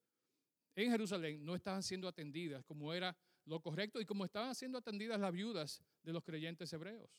en 0.74 0.90
Jerusalén 0.90 1.44
no 1.44 1.54
estaban 1.54 1.82
siendo 1.82 2.06
atendidas 2.06 2.64
como 2.64 2.92
era 2.92 3.16
lo 3.46 3.60
correcto 3.60 4.00
y 4.00 4.04
como 4.04 4.24
estaban 4.24 4.54
siendo 4.54 4.78
atendidas 4.78 5.18
las 5.18 5.32
viudas 5.32 5.82
de 6.02 6.12
los 6.12 6.22
creyentes 6.22 6.72
hebreos. 6.72 7.10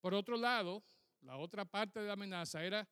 Por 0.00 0.12
otro 0.12 0.36
lado, 0.36 0.84
la 1.20 1.38
otra 1.38 1.64
parte 1.64 2.00
de 2.00 2.06
la 2.06 2.12
amenaza 2.12 2.62
era 2.62 2.86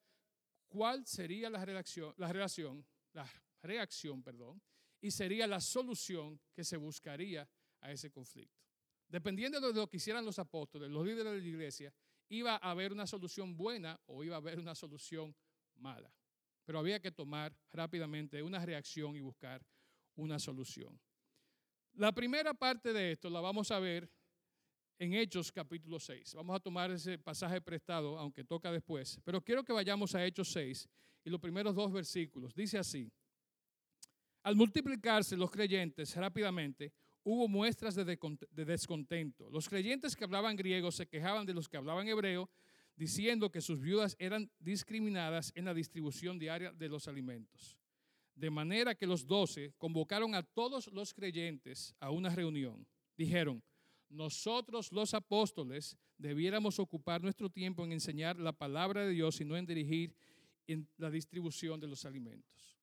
cuál 0.68 1.04
sería 1.06 1.50
la 1.50 1.64
relación, 1.64 2.14
la 2.16 2.32
relación 2.32 2.86
la 3.12 3.28
reacción, 3.62 4.22
perdón, 4.22 4.60
y 5.00 5.10
sería 5.10 5.46
la 5.46 5.60
solución 5.60 6.40
que 6.52 6.64
se 6.64 6.76
buscaría 6.76 7.48
a 7.80 7.92
ese 7.92 8.10
conflicto. 8.10 8.62
Dependiendo 9.08 9.60
de 9.60 9.72
lo 9.72 9.88
que 9.88 9.98
hicieran 9.98 10.24
los 10.24 10.38
apóstoles, 10.38 10.90
los 10.90 11.04
líderes 11.04 11.32
de 11.32 11.40
la 11.40 11.46
iglesia, 11.46 11.94
iba 12.28 12.54
a 12.54 12.70
haber 12.70 12.92
una 12.92 13.06
solución 13.06 13.56
buena 13.56 14.00
o 14.06 14.24
iba 14.24 14.36
a 14.36 14.38
haber 14.38 14.58
una 14.58 14.74
solución 14.74 15.34
mala. 15.76 16.12
Pero 16.64 16.78
había 16.78 17.00
que 17.00 17.10
tomar 17.10 17.54
rápidamente 17.70 18.42
una 18.42 18.64
reacción 18.64 19.16
y 19.16 19.20
buscar 19.20 19.62
una 20.14 20.38
solución. 20.38 20.98
La 21.94 22.12
primera 22.12 22.54
parte 22.54 22.92
de 22.92 23.12
esto 23.12 23.28
la 23.28 23.40
vamos 23.40 23.70
a 23.70 23.78
ver 23.78 24.10
en 24.98 25.12
Hechos 25.12 25.52
capítulo 25.52 25.98
6. 25.98 26.34
Vamos 26.34 26.56
a 26.56 26.60
tomar 26.60 26.90
ese 26.90 27.18
pasaje 27.18 27.60
prestado, 27.60 28.18
aunque 28.18 28.44
toca 28.44 28.70
después, 28.70 29.20
pero 29.24 29.42
quiero 29.42 29.64
que 29.64 29.72
vayamos 29.72 30.14
a 30.14 30.24
Hechos 30.24 30.52
6 30.52 30.88
y 31.24 31.30
los 31.30 31.40
primeros 31.40 31.74
dos 31.74 31.92
versículos. 31.92 32.54
Dice 32.54 32.78
así, 32.78 33.10
al 34.42 34.56
multiplicarse 34.56 35.36
los 35.36 35.50
creyentes 35.50 36.16
rápidamente, 36.16 36.92
hubo 37.24 37.46
muestras 37.46 37.94
de 37.94 38.64
descontento. 38.64 39.48
Los 39.50 39.68
creyentes 39.68 40.16
que 40.16 40.24
hablaban 40.24 40.56
griego 40.56 40.90
se 40.90 41.06
quejaban 41.06 41.46
de 41.46 41.54
los 41.54 41.68
que 41.68 41.76
hablaban 41.76 42.08
hebreo, 42.08 42.50
diciendo 42.96 43.50
que 43.50 43.60
sus 43.60 43.80
viudas 43.80 44.16
eran 44.18 44.50
discriminadas 44.58 45.52
en 45.54 45.64
la 45.64 45.74
distribución 45.74 46.38
diaria 46.38 46.72
de 46.72 46.88
los 46.88 47.06
alimentos. 47.06 47.78
De 48.34 48.50
manera 48.50 48.94
que 48.94 49.06
los 49.06 49.26
doce 49.26 49.72
convocaron 49.78 50.34
a 50.34 50.42
todos 50.42 50.88
los 50.88 51.14
creyentes 51.14 51.94
a 52.00 52.10
una 52.10 52.30
reunión. 52.30 52.86
Dijeron, 53.16 53.62
nosotros 54.08 54.90
los 54.92 55.14
apóstoles 55.14 55.96
debiéramos 56.18 56.78
ocupar 56.78 57.22
nuestro 57.22 57.48
tiempo 57.48 57.84
en 57.84 57.92
enseñar 57.92 58.38
la 58.38 58.52
palabra 58.52 59.06
de 59.06 59.12
Dios 59.12 59.40
y 59.40 59.44
no 59.44 59.56
en 59.56 59.66
dirigir 59.66 60.14
en 60.66 60.88
la 60.96 61.10
distribución 61.10 61.80
de 61.80 61.86
los 61.86 62.04
alimentos. 62.04 62.78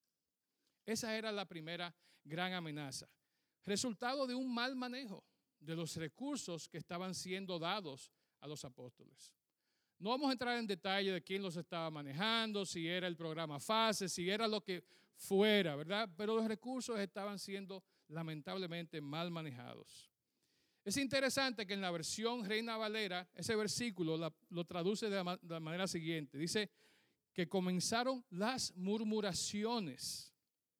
Esa 0.86 1.16
era 1.16 1.32
la 1.32 1.46
primera 1.46 1.94
gran 2.24 2.54
amenaza. 2.54 3.08
Resultado 3.66 4.26
de 4.26 4.36
un 4.36 4.54
mal 4.54 4.76
manejo 4.76 5.24
de 5.60 5.76
los 5.76 5.96
recursos 5.96 6.68
que 6.68 6.78
estaban 6.78 7.14
siendo 7.14 7.60
dados 7.60 8.12
a 8.40 8.48
los 8.48 8.64
apóstoles. 8.66 9.34
No 10.00 10.12
vamos 10.12 10.30
a 10.30 10.32
entrar 10.32 10.58
en 10.58 10.66
detalle 10.66 11.12
de 11.12 11.22
quién 11.22 11.44
los 11.44 11.58
estaba 11.58 11.92
manejando, 11.92 12.66
si 12.66 12.88
era 12.88 13.06
el 13.08 13.18
programa 13.18 13.60
FASE, 13.60 14.08
si 14.08 14.30
era 14.30 14.48
lo 14.48 14.62
que 14.62 14.84
fuera, 15.16 15.76
¿verdad? 15.76 16.10
Pero 16.16 16.36
los 16.36 16.48
recursos 16.48 16.98
estaban 17.00 17.38
siendo 17.38 17.84
lamentablemente 18.08 19.02
mal 19.02 19.30
manejados. 19.30 20.10
Es 20.86 20.96
interesante 20.98 21.68
que 21.68 21.74
en 21.74 21.82
la 21.82 21.92
versión 21.92 22.46
Reina 22.46 22.78
Valera, 22.78 23.28
ese 23.36 23.56
versículo 23.56 24.18
lo 24.50 24.66
traduce 24.66 25.10
de 25.10 25.24
la, 25.24 25.60
manera 25.60 25.88
siguiente. 25.88 26.38
Dice 26.38 26.72
que 27.34 27.48
comenzaron 27.48 28.26
las 28.30 28.76
murmuraciones 28.76 30.34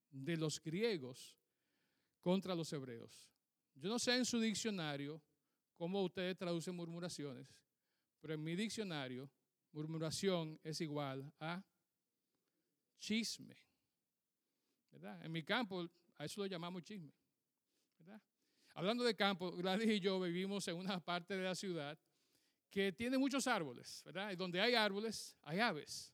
de 0.10 0.38
los 0.38 0.62
griegos 0.62 1.38
contra 2.22 2.56
los 2.56 2.72
hebreos. 2.74 3.30
Yo 3.76 3.90
no 3.90 4.00
sé 4.00 4.16
en 4.16 4.26
su 4.26 4.40
diccionario 4.40 5.22
cómo 5.76 6.04
ustedes 6.04 6.38
traducen 6.38 6.76
murmuraciones, 6.76 7.48
pero 8.20 8.34
en 8.34 8.44
mi 8.44 8.56
diccionario, 8.56 9.30
murmuración 9.72 10.60
es 10.64 10.82
igual 10.82 11.32
a 11.40 11.64
chisme. 13.00 13.56
¿verdad? 14.92 15.24
En 15.24 15.32
mi 15.32 15.44
campo, 15.44 15.88
a 16.18 16.26
eso 16.26 16.42
lo 16.42 16.48
llamamos 16.48 16.84
chisme. 16.84 17.14
Hablando 18.74 19.04
de 19.04 19.16
campo, 19.16 19.52
Gladys 19.52 19.90
y 19.90 20.00
yo 20.00 20.20
vivimos 20.20 20.68
en 20.68 20.76
una 20.78 21.00
parte 21.00 21.36
de 21.36 21.44
la 21.44 21.56
ciudad 21.56 21.98
que 22.70 22.92
tiene 22.92 23.18
muchos 23.18 23.48
árboles, 23.48 24.02
¿verdad? 24.06 24.32
Y 24.32 24.36
donde 24.36 24.62
hay 24.62 24.76
árboles, 24.76 25.36
hay 25.42 25.60
aves. 25.60 26.14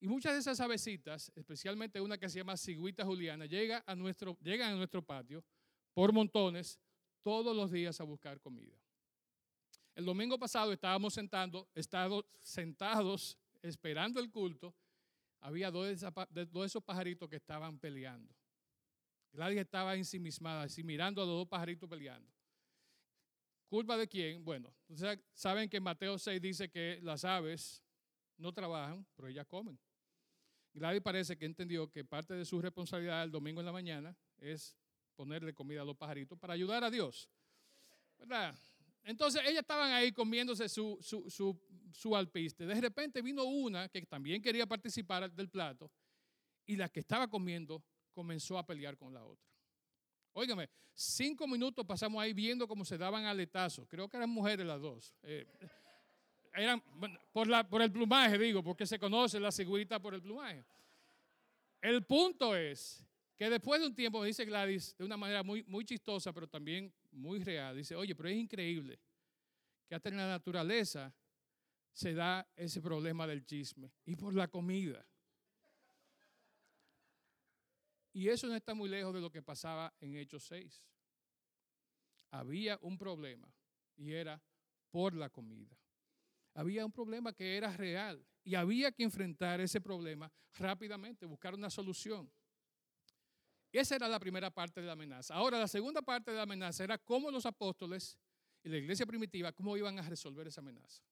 Y 0.00 0.08
muchas 0.08 0.32
de 0.32 0.38
esas 0.40 0.58
avecitas, 0.60 1.30
especialmente 1.36 2.00
una 2.00 2.16
que 2.16 2.28
se 2.28 2.38
llama 2.38 2.56
cigüita 2.56 3.04
juliana, 3.04 3.44
llega 3.44 3.84
a 3.86 3.94
nuestro, 3.94 4.36
llegan 4.40 4.72
a 4.72 4.76
nuestro 4.76 5.02
patio 5.02 5.44
por 5.92 6.12
montones 6.12 6.80
todos 7.22 7.54
los 7.54 7.70
días 7.70 8.00
a 8.00 8.04
buscar 8.04 8.40
comida. 8.40 8.74
El 9.94 10.06
domingo 10.06 10.38
pasado 10.38 10.72
estábamos 10.72 11.12
sentando, 11.12 11.68
sentados 12.40 13.36
esperando 13.60 14.20
el 14.20 14.30
culto. 14.30 14.74
Había 15.40 15.70
dos 15.70 15.86
de 16.30 16.64
esos 16.64 16.82
pajaritos 16.82 17.28
que 17.28 17.36
estaban 17.36 17.78
peleando. 17.78 18.34
Gladys 19.32 19.58
estaba 19.58 19.94
ensimismada, 19.94 20.62
así 20.62 20.82
mirando 20.82 21.22
a 21.22 21.26
los 21.26 21.34
dos 21.34 21.48
pajaritos 21.48 21.88
peleando. 21.88 22.32
¿Culpa 23.68 23.98
de 23.98 24.08
quién? 24.08 24.42
Bueno, 24.44 24.74
saben 25.34 25.68
que 25.68 25.78
Mateo 25.78 26.18
6 26.18 26.40
dice 26.40 26.70
que 26.70 26.98
las 27.02 27.24
aves 27.24 27.82
no 28.38 28.52
trabajan, 28.52 29.06
pero 29.14 29.28
ellas 29.28 29.46
comen. 29.46 29.78
Gladys 30.72 31.02
parece 31.02 31.36
que 31.36 31.46
entendió 31.46 31.90
que 31.90 32.04
parte 32.04 32.34
de 32.34 32.44
su 32.44 32.60
responsabilidad 32.60 33.24
el 33.24 33.30
domingo 33.30 33.60
en 33.60 33.66
la 33.66 33.72
mañana 33.72 34.16
es 34.38 34.76
ponerle 35.16 35.52
comida 35.52 35.82
a 35.82 35.84
los 35.84 35.96
pajaritos 35.96 36.38
para 36.38 36.54
ayudar 36.54 36.84
a 36.84 36.90
Dios. 36.90 37.28
¿Verdad? 38.18 38.54
Entonces 39.04 39.42
ellas 39.42 39.62
estaban 39.62 39.92
ahí 39.92 40.12
comiéndose 40.12 40.68
su, 40.68 40.98
su, 41.00 41.28
su, 41.30 41.58
su, 41.92 42.14
alpiste. 42.14 42.66
De 42.66 42.80
repente 42.80 43.22
vino 43.22 43.44
una 43.44 43.88
que 43.88 44.02
también 44.02 44.42
quería 44.42 44.66
participar 44.66 45.30
del 45.32 45.48
plato 45.48 45.90
y 46.66 46.76
la 46.76 46.88
que 46.88 47.00
estaba 47.00 47.28
comiendo 47.28 47.82
comenzó 48.12 48.58
a 48.58 48.66
pelear 48.66 48.96
con 48.96 49.12
la 49.12 49.24
otra. 49.24 49.50
Óigame, 50.32 50.68
cinco 50.94 51.46
minutos 51.48 51.84
pasamos 51.84 52.22
ahí 52.22 52.32
viendo 52.32 52.68
cómo 52.68 52.84
se 52.84 52.96
daban 52.96 53.24
aletazos. 53.24 53.86
Creo 53.88 54.08
que 54.08 54.16
eran 54.16 54.30
mujeres 54.30 54.66
las 54.66 54.80
dos. 54.80 55.14
Eh, 55.22 55.46
eran, 56.54 56.82
por, 57.32 57.48
la, 57.48 57.68
por 57.68 57.82
el 57.82 57.92
plumaje, 57.92 58.38
digo, 58.38 58.62
porque 58.62 58.86
se 58.86 58.98
conoce 58.98 59.38
la 59.38 59.52
seguridad 59.52 60.00
por 60.00 60.14
el 60.14 60.22
plumaje. 60.22 60.64
El 61.80 62.04
punto 62.04 62.54
es 62.56 63.06
que 63.36 63.48
después 63.48 63.80
de 63.80 63.86
un 63.86 63.94
tiempo, 63.94 64.22
dice 64.22 64.44
Gladys, 64.44 64.96
de 64.98 65.04
una 65.04 65.16
manera 65.16 65.42
muy, 65.42 65.62
muy 65.64 65.84
chistosa, 65.84 66.32
pero 66.32 66.46
también 66.46 66.92
muy 67.12 67.42
real, 67.42 67.76
dice, 67.76 67.96
oye, 67.96 68.14
pero 68.14 68.28
es 68.28 68.36
increíble 68.36 68.98
que 69.88 69.94
hasta 69.94 70.08
en 70.08 70.16
la 70.16 70.28
naturaleza 70.28 71.12
se 71.92 72.14
da 72.14 72.46
ese 72.54 72.80
problema 72.80 73.26
del 73.26 73.44
chisme 73.44 73.90
y 74.04 74.16
por 74.16 74.34
la 74.34 74.48
comida. 74.48 75.04
Y 78.12 78.28
eso 78.28 78.46
no 78.48 78.54
está 78.54 78.74
muy 78.74 78.88
lejos 78.88 79.14
de 79.14 79.20
lo 79.20 79.30
que 79.30 79.42
pasaba 79.42 79.92
en 80.00 80.16
Hechos 80.16 80.44
6. 80.44 80.86
Había 82.32 82.78
un 82.82 82.98
problema 82.98 83.48
y 83.96 84.12
era 84.12 84.40
por 84.90 85.14
la 85.14 85.30
comida. 85.30 85.79
Había 86.60 86.84
un 86.84 86.92
problema 86.92 87.32
que 87.32 87.56
era 87.56 87.74
real 87.74 88.22
y 88.44 88.54
había 88.54 88.92
que 88.92 89.02
enfrentar 89.02 89.62
ese 89.62 89.80
problema 89.80 90.30
rápidamente, 90.58 91.24
buscar 91.24 91.54
una 91.54 91.70
solución. 91.70 92.30
esa 93.72 93.96
era 93.96 94.06
la 94.06 94.20
primera 94.20 94.50
parte 94.50 94.82
de 94.82 94.86
la 94.86 94.92
amenaza. 94.92 95.34
Ahora, 95.34 95.58
la 95.58 95.66
segunda 95.66 96.02
parte 96.02 96.30
de 96.30 96.36
la 96.36 96.42
amenaza 96.42 96.84
era 96.84 96.98
cómo 96.98 97.30
los 97.30 97.46
apóstoles 97.46 98.18
y 98.62 98.68
la 98.68 98.76
iglesia 98.76 99.06
primitiva, 99.06 99.52
cómo 99.52 99.74
iban 99.74 99.98
a 99.98 100.02
resolver 100.02 100.48
esa 100.48 100.60
amenaza. 100.60 101.02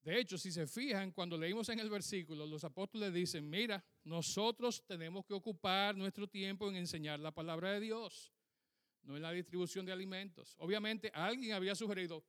De 0.00 0.18
hecho, 0.18 0.38
si 0.38 0.50
se 0.50 0.66
fijan, 0.66 1.12
cuando 1.12 1.36
leímos 1.36 1.68
en 1.68 1.80
el 1.80 1.90
versículo, 1.90 2.46
los 2.46 2.64
apóstoles 2.64 3.12
dicen, 3.12 3.50
mira, 3.50 3.84
nosotros 4.04 4.82
tenemos 4.86 5.26
que 5.26 5.34
ocupar 5.34 5.94
nuestro 5.94 6.26
tiempo 6.26 6.66
en 6.70 6.76
enseñar 6.76 7.20
la 7.20 7.30
palabra 7.30 7.72
de 7.72 7.80
Dios, 7.80 8.32
no 9.02 9.16
en 9.16 9.22
la 9.22 9.32
distribución 9.32 9.84
de 9.84 9.92
alimentos. 9.92 10.56
Obviamente, 10.60 11.10
alguien 11.12 11.52
había 11.52 11.74
sugerido, 11.74 12.24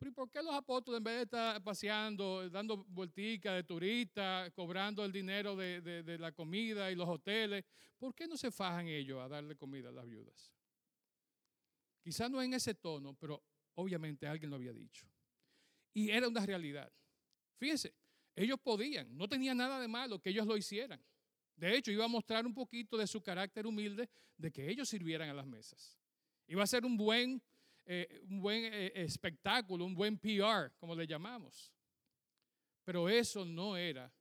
pero 0.00 0.12
¿y 0.12 0.14
por 0.14 0.30
qué 0.30 0.42
los 0.42 0.54
apóstoles, 0.54 0.96
en 0.96 1.04
vez 1.04 1.16
de 1.16 1.22
estar 1.24 1.62
paseando, 1.62 2.48
dando 2.48 2.78
vuelticas 2.88 3.54
de 3.54 3.64
turista, 3.64 4.50
cobrando 4.54 5.04
el 5.04 5.12
dinero 5.12 5.54
de, 5.54 5.82
de 5.82 6.18
la 6.18 6.32
comida 6.32 6.90
y 6.90 6.94
los 6.94 7.06
hoteles, 7.06 7.66
¿por 7.98 8.14
qué 8.14 8.26
no 8.26 8.38
se 8.38 8.50
fajan 8.50 8.88
ellos 8.88 9.20
a 9.20 9.28
darle 9.28 9.56
comida 9.56 9.90
a 9.90 9.92
las 9.92 10.06
viudas? 10.06 10.54
Quizás 12.00 12.30
no 12.30 12.40
en 12.40 12.54
ese 12.54 12.74
tono, 12.74 13.12
pero 13.12 13.44
obviamente 13.74 14.26
alguien 14.26 14.48
lo 14.48 14.56
había 14.56 14.72
dicho. 14.72 15.06
Y 15.92 16.08
era 16.08 16.28
una 16.28 16.46
realidad. 16.46 16.90
Fíjense, 17.58 17.94
ellos 18.34 18.58
podían, 18.58 19.14
no 19.14 19.28
tenía 19.28 19.54
nada 19.54 19.78
de 19.78 19.86
malo 19.86 20.18
que 20.18 20.30
ellos 20.30 20.46
lo 20.46 20.56
hicieran. 20.56 21.04
De 21.56 21.76
hecho, 21.76 21.92
iba 21.92 22.06
a 22.06 22.08
mostrar 22.08 22.46
un 22.46 22.54
poquito 22.54 22.96
de 22.96 23.06
su 23.06 23.20
carácter 23.20 23.66
humilde 23.66 24.08
de 24.38 24.50
que 24.50 24.66
ellos 24.70 24.88
sirvieran 24.88 25.28
a 25.28 25.34
las 25.34 25.46
mesas. 25.46 25.98
Iba 26.46 26.62
a 26.62 26.66
ser 26.66 26.86
un 26.86 26.96
buen, 26.96 27.42
eh, 27.92 28.22
un 28.28 28.40
buen 28.40 28.72
eh, 28.72 28.92
espectáculo, 28.94 29.84
un 29.84 29.96
buen 29.96 30.16
PR, 30.16 30.72
como 30.78 30.94
le 30.94 31.08
llamamos. 31.08 31.74
Pero 32.84 33.08
eso 33.08 33.44
no 33.44 33.76
era 33.76 34.14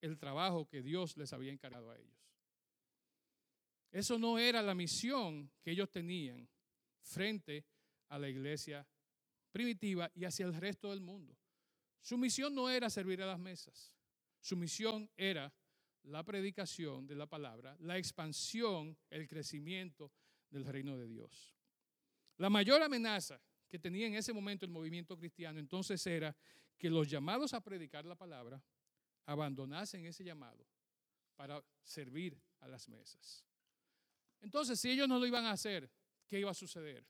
el 0.00 0.18
trabajo 0.18 0.66
que 0.66 0.80
Dios 0.80 1.14
les 1.18 1.30
había 1.34 1.52
encargado 1.52 1.90
a 1.90 1.98
ellos. 1.98 2.18
Eso 3.92 4.18
no 4.18 4.38
era 4.38 4.62
la 4.62 4.74
misión 4.74 5.50
que 5.60 5.72
ellos 5.72 5.90
tenían 5.90 6.48
frente 7.02 7.66
a 8.08 8.18
la 8.18 8.30
iglesia 8.30 8.88
primitiva 9.52 10.10
y 10.14 10.24
hacia 10.24 10.46
el 10.46 10.54
resto 10.54 10.88
del 10.88 11.02
mundo. 11.02 11.36
Su 12.00 12.16
misión 12.16 12.54
no 12.54 12.70
era 12.70 12.88
servir 12.88 13.20
a 13.20 13.26
las 13.26 13.38
mesas. 13.38 13.94
Su 14.40 14.56
misión 14.56 15.10
era 15.18 15.52
la 16.04 16.24
predicación 16.24 17.06
de 17.06 17.16
la 17.16 17.26
palabra, 17.26 17.76
la 17.80 17.98
expansión, 17.98 18.96
el 19.10 19.28
crecimiento 19.28 20.10
del 20.48 20.64
reino 20.64 20.96
de 20.96 21.08
Dios. 21.08 21.59
La 22.40 22.48
mayor 22.48 22.82
amenaza 22.82 23.38
que 23.68 23.78
tenía 23.78 24.06
en 24.06 24.14
ese 24.14 24.32
momento 24.32 24.64
el 24.64 24.72
movimiento 24.72 25.14
cristiano 25.14 25.60
entonces 25.60 26.04
era 26.06 26.34
que 26.78 26.88
los 26.88 27.06
llamados 27.06 27.52
a 27.52 27.60
predicar 27.60 28.06
la 28.06 28.14
palabra 28.14 28.64
abandonasen 29.26 30.06
ese 30.06 30.24
llamado 30.24 30.66
para 31.36 31.62
servir 31.82 32.40
a 32.60 32.66
las 32.66 32.88
mesas. 32.88 33.44
Entonces, 34.40 34.80
si 34.80 34.90
ellos 34.90 35.06
no 35.06 35.18
lo 35.18 35.26
iban 35.26 35.44
a 35.44 35.50
hacer, 35.50 35.90
¿qué 36.26 36.40
iba 36.40 36.50
a 36.50 36.54
suceder? 36.54 37.06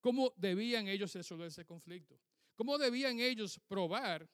¿Cómo 0.00 0.34
debían 0.36 0.86
ellos 0.86 1.14
resolver 1.14 1.46
ese 1.46 1.64
conflicto? 1.64 2.20
¿Cómo 2.54 2.76
debían 2.76 3.18
ellos 3.20 3.58
probar 3.66 4.28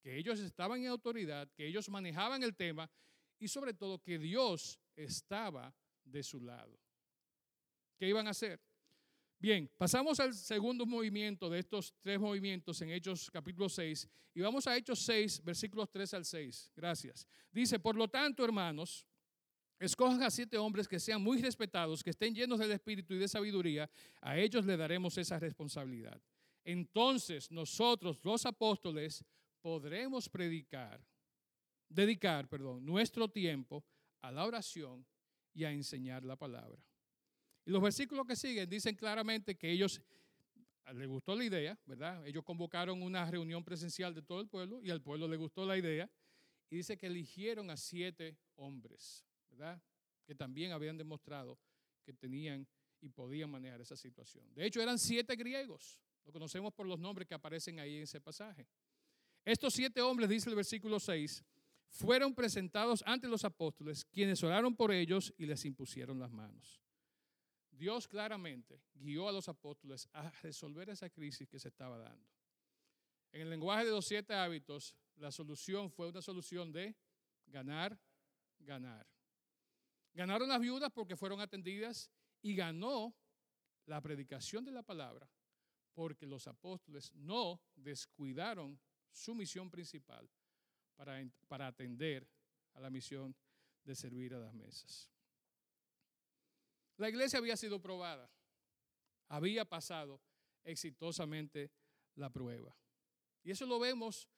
que 0.00 0.16
ellos 0.16 0.40
estaban 0.40 0.80
en 0.80 0.86
autoridad, 0.86 1.50
que 1.52 1.66
ellos 1.66 1.90
manejaban 1.90 2.42
el 2.42 2.56
tema 2.56 2.90
y 3.38 3.48
sobre 3.48 3.74
todo 3.74 4.00
que 4.00 4.18
Dios 4.18 4.80
estaba 4.96 5.74
de 6.04 6.22
su 6.22 6.40
lado? 6.40 6.80
¿Qué 7.98 8.08
iban 8.08 8.26
a 8.26 8.30
hacer? 8.30 8.58
Bien, 9.42 9.68
pasamos 9.76 10.20
al 10.20 10.34
segundo 10.34 10.86
movimiento 10.86 11.50
de 11.50 11.58
estos 11.58 11.92
tres 12.00 12.20
movimientos 12.20 12.80
en 12.80 12.90
Hechos 12.90 13.28
capítulo 13.28 13.68
6 13.68 14.08
y 14.34 14.40
vamos 14.40 14.68
a 14.68 14.76
Hechos 14.76 15.00
6, 15.00 15.42
versículos 15.42 15.90
3 15.90 16.14
al 16.14 16.24
6. 16.24 16.70
Gracias. 16.76 17.26
Dice, 17.50 17.80
por 17.80 17.96
lo 17.96 18.06
tanto, 18.06 18.44
hermanos, 18.44 19.04
Escojan 19.80 20.22
a 20.22 20.30
siete 20.30 20.56
hombres 20.58 20.86
que 20.86 21.00
sean 21.00 21.20
muy 21.20 21.42
respetados, 21.42 22.04
que 22.04 22.10
estén 22.10 22.32
llenos 22.32 22.60
del 22.60 22.70
espíritu 22.70 23.14
y 23.14 23.18
de 23.18 23.26
sabiduría. 23.26 23.90
A 24.20 24.38
ellos 24.38 24.64
le 24.64 24.76
daremos 24.76 25.18
esa 25.18 25.40
responsabilidad. 25.40 26.22
Entonces 26.62 27.50
nosotros, 27.50 28.24
los 28.24 28.46
apóstoles, 28.46 29.24
podremos 29.60 30.28
predicar, 30.28 31.04
dedicar, 31.88 32.48
perdón, 32.48 32.86
nuestro 32.86 33.28
tiempo 33.28 33.84
a 34.20 34.30
la 34.30 34.44
oración 34.44 35.04
y 35.52 35.64
a 35.64 35.72
enseñar 35.72 36.24
la 36.24 36.36
palabra. 36.36 36.80
Y 37.64 37.70
los 37.70 37.82
versículos 37.82 38.26
que 38.26 38.36
siguen 38.36 38.68
dicen 38.68 38.94
claramente 38.96 39.56
que 39.56 39.70
ellos 39.70 40.00
les 40.94 41.08
gustó 41.08 41.34
la 41.34 41.44
idea, 41.44 41.78
¿verdad? 41.86 42.26
Ellos 42.26 42.44
convocaron 42.44 43.02
una 43.02 43.30
reunión 43.30 43.64
presencial 43.64 44.14
de 44.14 44.22
todo 44.22 44.40
el 44.40 44.48
pueblo 44.48 44.80
y 44.82 44.90
al 44.90 45.00
pueblo 45.00 45.28
le 45.28 45.36
gustó 45.36 45.64
la 45.64 45.76
idea 45.76 46.10
y 46.68 46.76
dice 46.76 46.96
que 46.98 47.06
eligieron 47.06 47.70
a 47.70 47.76
siete 47.76 48.36
hombres. 48.56 49.24
¿verdad? 49.52 49.80
Que 50.24 50.34
también 50.34 50.72
habían 50.72 50.96
demostrado 50.96 51.58
que 52.04 52.12
tenían 52.12 52.66
y 53.00 53.08
podían 53.08 53.50
manejar 53.50 53.80
esa 53.80 53.96
situación. 53.96 54.52
De 54.54 54.64
hecho, 54.66 54.80
eran 54.80 54.98
siete 54.98 55.36
griegos. 55.36 56.00
Lo 56.24 56.32
conocemos 56.32 56.72
por 56.72 56.86
los 56.86 56.98
nombres 56.98 57.26
que 57.26 57.34
aparecen 57.34 57.80
ahí 57.80 57.96
en 57.96 58.02
ese 58.04 58.20
pasaje. 58.20 58.66
Estos 59.44 59.74
siete 59.74 60.00
hombres, 60.00 60.28
dice 60.28 60.48
el 60.48 60.56
versículo 60.56 61.00
6, 61.00 61.44
fueron 61.88 62.34
presentados 62.34 63.02
ante 63.06 63.26
los 63.26 63.44
apóstoles, 63.44 64.04
quienes 64.04 64.42
oraron 64.44 64.74
por 64.74 64.92
ellos 64.92 65.34
y 65.36 65.46
les 65.46 65.64
impusieron 65.64 66.18
las 66.18 66.30
manos. 66.30 66.80
Dios 67.82 68.06
claramente 68.06 68.80
guió 68.94 69.28
a 69.28 69.32
los 69.32 69.48
apóstoles 69.48 70.08
a 70.12 70.30
resolver 70.42 70.88
esa 70.88 71.10
crisis 71.10 71.48
que 71.48 71.58
se 71.58 71.66
estaba 71.66 71.98
dando. 71.98 72.30
En 73.32 73.40
el 73.40 73.50
lenguaje 73.50 73.84
de 73.84 73.90
los 73.90 74.06
siete 74.06 74.34
hábitos, 74.34 74.94
la 75.16 75.32
solución 75.32 75.90
fue 75.90 76.08
una 76.08 76.22
solución 76.22 76.70
de 76.70 76.94
ganar, 77.44 77.98
ganar. 78.60 79.04
Ganaron 80.14 80.48
las 80.48 80.60
viudas 80.60 80.92
porque 80.94 81.16
fueron 81.16 81.40
atendidas 81.40 82.08
y 82.40 82.54
ganó 82.54 83.16
la 83.86 84.00
predicación 84.00 84.64
de 84.64 84.70
la 84.70 84.84
palabra 84.84 85.28
porque 85.92 86.24
los 86.24 86.46
apóstoles 86.46 87.12
no 87.14 87.60
descuidaron 87.74 88.78
su 89.10 89.34
misión 89.34 89.68
principal 89.68 90.30
para, 90.94 91.20
para 91.48 91.66
atender 91.66 92.30
a 92.74 92.80
la 92.80 92.90
misión 92.90 93.34
de 93.82 93.96
servir 93.96 94.34
a 94.34 94.38
las 94.38 94.54
mesas. 94.54 95.11
La 96.96 97.08
iglesia 97.08 97.38
había 97.38 97.56
sido 97.56 97.80
probada, 97.80 98.30
había 99.28 99.64
pasado 99.64 100.20
exitosamente 100.64 101.70
la 102.14 102.30
prueba. 102.30 102.76
Y 103.42 103.50
eso 103.50 103.66
lo 103.66 103.78
vemos 103.78 104.28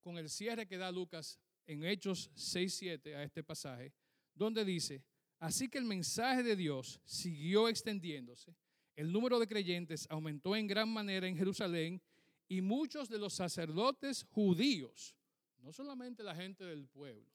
con 0.00 0.16
el 0.18 0.30
cierre 0.30 0.66
que 0.66 0.78
da 0.78 0.90
Lucas 0.90 1.38
en 1.66 1.84
Hechos 1.84 2.30
6.7 2.34 3.14
a 3.14 3.22
este 3.24 3.42
pasaje, 3.42 3.92
donde 4.34 4.64
dice, 4.64 5.02
Así 5.38 5.68
que 5.68 5.78
el 5.78 5.84
mensaje 5.84 6.42
de 6.42 6.56
Dios 6.56 7.00
siguió 7.04 7.68
extendiéndose, 7.68 8.56
el 8.94 9.12
número 9.12 9.38
de 9.38 9.46
creyentes 9.46 10.06
aumentó 10.08 10.56
en 10.56 10.66
gran 10.66 10.88
manera 10.88 11.28
en 11.28 11.36
Jerusalén 11.36 12.00
y 12.48 12.62
muchos 12.62 13.08
de 13.08 13.18
los 13.18 13.34
sacerdotes 13.34 14.24
judíos, 14.30 15.14
no 15.58 15.72
solamente 15.72 16.22
la 16.22 16.34
gente 16.34 16.64
del 16.64 16.86
pueblo, 16.88 17.30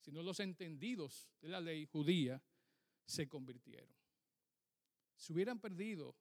sino 0.00 0.22
los 0.22 0.40
entendidos 0.40 1.28
de 1.40 1.48
la 1.48 1.60
ley 1.60 1.84
judía, 1.86 2.42
se 3.04 3.28
convirtieron. 3.28 3.97
Se 5.18 5.32
hubieran 5.32 5.58
perdido 5.58 6.16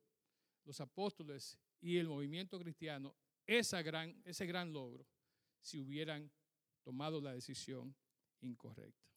los 0.65 0.81
apóstoles 0.81 1.57
y 1.79 1.97
el 1.97 2.07
movimiento 2.07 2.60
cristiano 2.60 3.15
esa 3.45 3.81
gran, 3.81 4.21
ese 4.25 4.45
gran 4.45 4.73
logro 4.73 5.07
si 5.62 5.79
hubieran 5.79 6.29
tomado 6.83 7.21
la 7.21 7.31
decisión 7.31 7.95
incorrecta. 8.41 9.07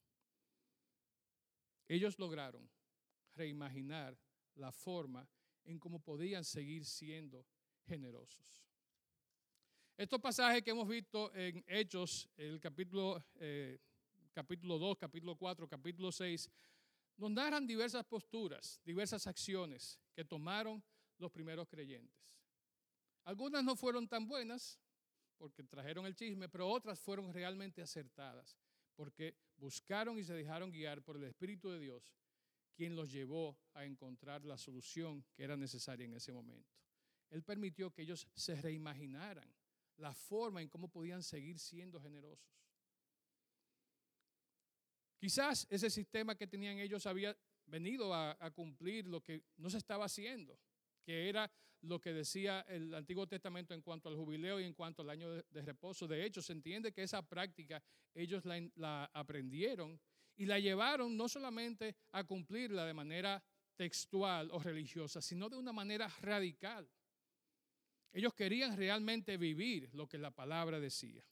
Ellos 1.87 2.17
lograron 2.19 2.69
reimaginar 3.33 4.17
la 4.55 4.71
forma 4.71 5.27
en 5.63 5.79
cómo 5.79 5.99
podían 5.99 6.45
seguir 6.45 6.85
siendo 6.85 7.45
generosos. 7.85 8.63
Estos 9.97 10.21
pasajes 10.21 10.63
que 10.63 10.71
hemos 10.71 10.87
visto 10.87 11.33
en 11.35 11.63
Hechos, 11.67 12.29
el 12.37 12.59
capítulo, 12.59 13.23
eh, 13.35 13.79
capítulo 14.33 14.79
2, 14.79 14.97
capítulo 14.97 15.35
4, 15.35 15.67
capítulo 15.67 16.11
6, 16.11 16.49
nos 17.17 17.31
narran 17.31 17.67
diversas 17.67 18.05
posturas, 18.05 18.79
diversas 18.83 19.27
acciones 19.27 19.99
que 20.13 20.25
tomaron 20.25 20.83
los 21.17 21.31
primeros 21.31 21.67
creyentes. 21.67 22.19
Algunas 23.23 23.63
no 23.63 23.75
fueron 23.75 24.07
tan 24.07 24.27
buenas 24.27 24.79
porque 25.37 25.63
trajeron 25.63 26.05
el 26.05 26.15
chisme, 26.15 26.49
pero 26.49 26.67
otras 26.67 26.99
fueron 26.99 27.33
realmente 27.33 27.81
acertadas 27.81 28.57
porque 28.95 29.35
buscaron 29.57 30.19
y 30.19 30.23
se 30.23 30.33
dejaron 30.33 30.71
guiar 30.71 31.01
por 31.01 31.17
el 31.17 31.23
Espíritu 31.23 31.69
de 31.69 31.79
Dios, 31.79 32.03
quien 32.75 32.95
los 32.95 33.11
llevó 33.11 33.57
a 33.73 33.85
encontrar 33.85 34.45
la 34.45 34.57
solución 34.57 35.25
que 35.33 35.43
era 35.43 35.57
necesaria 35.57 36.05
en 36.05 36.13
ese 36.13 36.31
momento. 36.31 36.69
Él 37.29 37.43
permitió 37.43 37.91
que 37.91 38.03
ellos 38.03 38.27
se 38.35 38.55
reimaginaran 38.55 39.47
la 39.97 40.13
forma 40.13 40.61
en 40.61 40.69
cómo 40.69 40.87
podían 40.87 41.23
seguir 41.23 41.59
siendo 41.59 41.99
generosos. 42.01 42.45
Quizás 45.21 45.67
ese 45.69 45.91
sistema 45.91 46.33
que 46.33 46.47
tenían 46.47 46.79
ellos 46.79 47.05
había 47.05 47.37
venido 47.67 48.11
a, 48.11 48.35
cumplir 48.55 49.05
lo 49.05 49.21
que 49.21 49.43
no 49.57 49.69
se 49.69 49.77
estaba 49.77 50.05
haciendo 50.05 50.59
que 51.03 51.29
era 51.29 51.49
lo 51.81 52.01
que 52.01 52.11
decía 52.11 52.61
el 52.61 52.91
Antiguo 52.95 53.27
Testamento 53.27 53.75
en 53.75 53.83
cuanto 53.83 54.09
al 54.09 54.15
jubileo 54.15 54.59
y 54.59 54.63
en 54.63 54.73
cuanto 54.73 55.03
al 55.03 55.11
año 55.11 55.29
de, 55.29 55.61
reposo. 55.61 56.07
De 56.07 56.25
hecho, 56.25 56.41
se 56.41 56.53
entiende 56.53 56.91
que 56.91 57.03
esa 57.03 57.21
práctica 57.21 57.83
ellos 58.15 58.43
la, 58.45 59.05
aprendieron 59.13 59.99
Y 60.37 60.47
la 60.47 60.57
llevaron 60.57 61.15
no 61.15 61.29
solamente 61.29 61.95
a 62.13 62.23
cumplirla 62.23 62.83
de 62.85 62.93
manera 62.93 63.43
textual 63.75 64.49
o 64.51 64.59
religiosa, 64.59 65.21
sino 65.21 65.49
de 65.49 65.57
una 65.57 65.71
manera 65.71 66.07
radical. 66.21 66.89
Ellos 68.11 68.33
querían 68.33 68.75
realmente 68.75 69.37
vivir 69.37 69.93
lo 69.93 70.07
que 70.07 70.17
la 70.17 70.31
palabra 70.31 70.79
decía. 70.79 71.23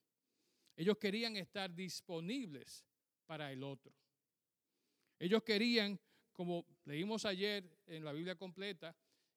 Ellos 0.76 0.98
querían 0.98 1.38
estar 1.38 1.74
disponibles 1.74 2.86
para 3.30 3.52
el 3.52 3.62
otro. 3.62 3.94
Ellos 5.20 5.44
querían, 5.44 6.00
como 6.34 6.66
leímos 6.86 7.26
ayer 7.26 7.64
en 7.86 8.04
la 8.04 8.12
Biblia 8.12 8.36
completa, 8.36 8.96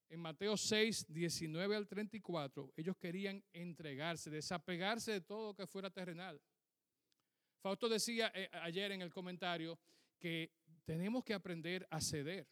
en 0.08 0.18
Mateo 0.18 0.56
6, 0.56 1.12
19 1.12 1.76
al 1.76 1.86
34, 1.86 2.72
ellos 2.74 2.96
querían 2.96 3.44
entregarse, 3.52 4.30
desapegarse 4.30 5.12
de 5.12 5.20
todo 5.20 5.48
lo 5.48 5.54
que 5.54 5.66
fuera 5.66 5.90
terrenal. 5.90 6.40
Fausto 7.60 7.86
decía 7.86 8.32
eh, 8.34 8.48
ayer 8.62 8.92
en 8.92 9.02
el 9.02 9.12
comentario 9.12 9.78
que 10.18 10.54
tenemos 10.86 11.22
que 11.22 11.34
aprender 11.34 11.86
a 11.90 12.00
ceder. 12.00 12.48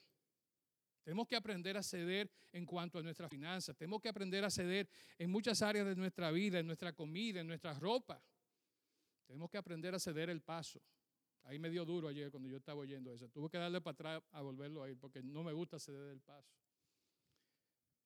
Tenemos 1.03 1.27
que 1.27 1.37
aprender 1.37 1.79
a 1.79 1.83
ceder 1.83 2.31
en 2.53 2.67
cuanto 2.67 2.99
a 2.99 3.03
nuestras 3.03 3.31
finanzas. 3.31 3.75
Tenemos 3.79 4.03
que 4.03 4.11
aprender 4.11 4.45
a 4.45 4.51
ceder 4.51 4.91
en 5.17 5.31
muchas 5.31 5.63
áreas 5.63 5.87
de 5.87 5.97
nuestra 5.97 6.31
vida, 6.31 6.59
en 6.59 6.67
nuestra 6.67 6.93
comida, 6.93 7.41
en 7.41 7.47
nuestra 7.47 7.73
ropa. 7.73 8.23
Tenemos 9.27 9.49
que 9.49 9.57
aprender 9.57 9.95
a 9.95 9.99
ceder 9.99 10.29
el 10.29 10.43
paso. 10.43 10.83
Ahí 11.45 11.59
me 11.59 11.71
dio 11.71 11.85
duro 11.85 12.09
ayer 12.09 12.31
cuando 12.31 12.49
yo 12.49 12.57
estaba 12.57 12.81
oyendo 12.81 13.13
eso. 13.13 13.29
Tuve 13.29 13.49
que 13.49 13.59
darle 13.59 13.81
para 13.81 13.95
atrás 13.95 14.23
a 14.33 14.43
volverlo 14.43 14.83
a 14.83 14.91
ir 14.91 14.99
porque 14.99 15.23
no 15.23 15.43
me 15.43 15.53
gusta 15.53 15.79
ceder 15.79 16.13
el 16.13 16.21
paso. 16.21 16.55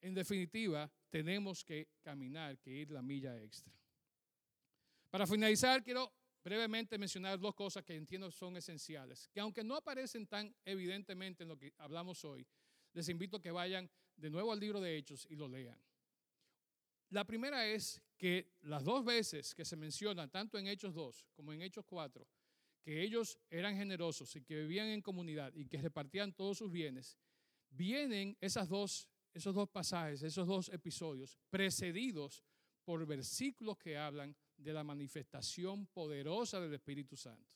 En 0.01 0.15
definitiva, 0.15 0.91
tenemos 1.11 1.65
que 1.65 1.89
caminar, 2.03 2.59
que 2.59 2.71
ir 2.71 2.91
la 2.91 3.03
milla 3.03 3.41
extra. 3.41 3.73
Para 5.11 5.27
finalizar, 5.27 5.83
quiero 5.83 6.13
brevemente 6.43 6.99
mencionar 6.99 7.39
dos 7.39 7.55
cosas 7.55 7.83
que 7.85 7.97
entiendo 7.97 8.31
son 8.31 8.57
esenciales, 8.57 9.29
que 9.33 9.41
aunque 9.41 9.65
no 9.65 9.77
aparecen 9.77 10.27
tan 10.27 10.55
evidentemente 10.65 11.43
en 11.43 11.49
lo 11.49 11.57
que 11.57 11.73
hablamos 11.79 12.25
hoy, 12.25 12.47
les 12.93 13.09
invito 13.09 13.39
a 13.39 13.41
que 13.41 13.51
vayan 13.51 13.91
de 14.17 14.31
nuevo 14.31 14.53
al 14.53 14.61
libro 14.61 14.81
de 14.81 14.97
Hechos 14.97 15.27
y 15.31 15.37
lo 15.37 15.49
lean. 15.49 15.79
La 17.11 17.25
primera 17.25 17.67
es 17.67 18.03
que 18.17 18.53
las 18.63 18.85
dos 18.85 19.05
veces 19.05 19.55
que 19.55 19.65
se 19.65 19.77
menciona, 19.77 20.29
tanto 20.29 20.59
en 20.59 20.67
Hechos 20.67 20.95
2 20.95 21.27
como 21.35 21.53
en 21.53 21.63
Hechos 21.63 21.85
4, 21.87 22.27
que 22.85 23.03
ellos 23.03 23.39
eran 23.49 23.77
generosos 23.77 24.37
y 24.37 24.43
que 24.43 24.57
vivían 24.57 24.89
en 24.89 25.01
comunidad 25.01 25.53
y 25.55 25.67
que 25.67 25.79
repartían 25.79 26.35
todos 26.35 26.59
sus 26.59 26.71
bienes, 26.71 27.19
vienen 27.71 28.37
esas 28.41 28.69
dos, 28.69 29.09
esos 29.33 29.55
dos 29.55 29.71
pasajes, 29.71 30.23
esos 30.23 30.47
dos 30.47 30.69
episodios, 30.69 31.39
precedidos 31.49 32.45
por 32.85 33.05
versículos 33.07 33.79
que 33.79 33.97
hablan 33.97 34.37
de 34.59 34.73
la 34.75 34.85
manifestación 34.85 35.87
poderosa 35.87 36.61
del 36.61 36.75
Espíritu 36.75 37.17
Santo. 37.17 37.51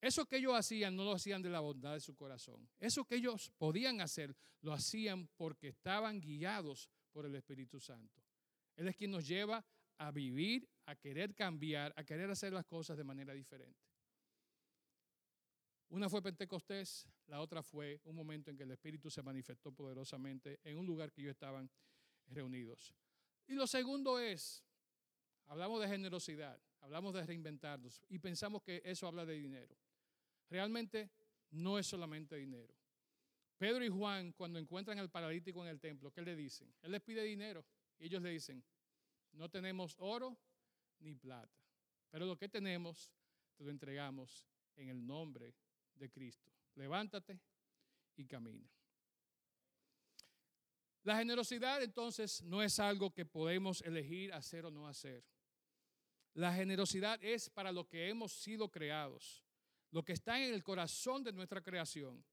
Eso 0.00 0.26
que 0.26 0.36
ellos 0.36 0.54
hacían 0.54 0.94
no 0.94 1.04
lo 1.04 1.12
hacían 1.12 1.42
de 1.42 1.50
la 1.50 1.60
bondad 1.60 1.94
de 1.94 2.00
su 2.00 2.14
corazón. 2.14 2.68
Eso 2.78 3.04
que 3.04 3.16
ellos 3.16 3.50
podían 3.58 4.00
hacer 4.00 4.36
lo 4.60 4.72
hacían 4.72 5.28
porque 5.36 5.68
estaban 5.68 6.20
guiados 6.20 6.88
por 7.10 7.26
el 7.26 7.34
Espíritu 7.34 7.80
Santo. 7.80 8.22
Él 8.76 8.86
es 8.86 8.96
quien 8.96 9.10
nos 9.10 9.26
lleva 9.26 9.64
a 9.98 10.10
vivir, 10.10 10.68
a 10.86 10.94
querer 10.94 11.34
cambiar, 11.34 11.92
a 11.96 12.04
querer 12.04 12.30
hacer 12.30 12.52
las 12.52 12.66
cosas 12.66 12.96
de 12.96 13.04
manera 13.04 13.32
diferente. 13.32 13.93
Una 15.90 16.08
fue 16.08 16.22
Pentecostés, 16.22 17.06
la 17.26 17.40
otra 17.40 17.62
fue 17.62 18.00
un 18.04 18.16
momento 18.16 18.50
en 18.50 18.56
que 18.56 18.64
el 18.64 18.70
Espíritu 18.70 19.10
se 19.10 19.22
manifestó 19.22 19.72
poderosamente 19.72 20.60
en 20.64 20.78
un 20.78 20.86
lugar 20.86 21.12
que 21.12 21.20
ellos 21.20 21.32
estaban 21.32 21.70
reunidos. 22.26 22.94
Y 23.46 23.54
lo 23.54 23.66
segundo 23.66 24.18
es, 24.18 24.64
hablamos 25.46 25.80
de 25.80 25.88
generosidad, 25.88 26.60
hablamos 26.80 27.14
de 27.14 27.24
reinventarnos 27.24 28.02
y 28.08 28.18
pensamos 28.18 28.62
que 28.62 28.82
eso 28.84 29.06
habla 29.06 29.24
de 29.24 29.34
dinero. 29.34 29.76
Realmente 30.48 31.10
no 31.50 31.78
es 31.78 31.86
solamente 31.86 32.36
dinero. 32.36 32.74
Pedro 33.58 33.84
y 33.84 33.88
Juan, 33.88 34.32
cuando 34.32 34.58
encuentran 34.58 34.98
al 34.98 35.10
paralítico 35.10 35.62
en 35.62 35.68
el 35.68 35.80
templo, 35.80 36.10
¿qué 36.10 36.22
le 36.22 36.34
dicen? 36.34 36.74
Él 36.82 36.92
les 36.92 37.02
pide 37.02 37.22
dinero 37.22 37.64
y 37.98 38.06
ellos 38.06 38.22
le 38.22 38.30
dicen, 38.30 38.64
no 39.32 39.48
tenemos 39.48 39.94
oro 39.98 40.36
ni 41.00 41.14
plata, 41.14 41.62
pero 42.10 42.26
lo 42.26 42.36
que 42.36 42.48
tenemos 42.48 43.12
te 43.56 43.64
lo 43.64 43.70
entregamos 43.70 44.48
en 44.76 44.88
el 44.88 45.06
nombre 45.06 45.54
de 45.94 46.10
Cristo. 46.10 46.50
Levántate 46.74 47.40
y 48.16 48.26
camina. 48.26 48.68
La 51.02 51.18
generosidad 51.18 51.82
entonces 51.82 52.42
no 52.42 52.62
es 52.62 52.78
algo 52.78 53.12
que 53.12 53.26
podemos 53.26 53.82
elegir 53.82 54.32
hacer 54.32 54.64
o 54.64 54.70
no 54.70 54.88
hacer. 54.88 55.24
La 56.32 56.52
generosidad 56.52 57.22
es 57.22 57.50
para 57.50 57.70
lo 57.70 57.86
que 57.86 58.08
hemos 58.08 58.32
sido 58.32 58.70
creados 58.70 59.44
lo 59.94 60.04
que 60.04 60.12
está 60.12 60.44
en 60.44 60.52
el 60.52 60.64
corazón 60.64 61.22
de 61.22 61.32
nuestra 61.32 61.62
creación, 61.62 62.24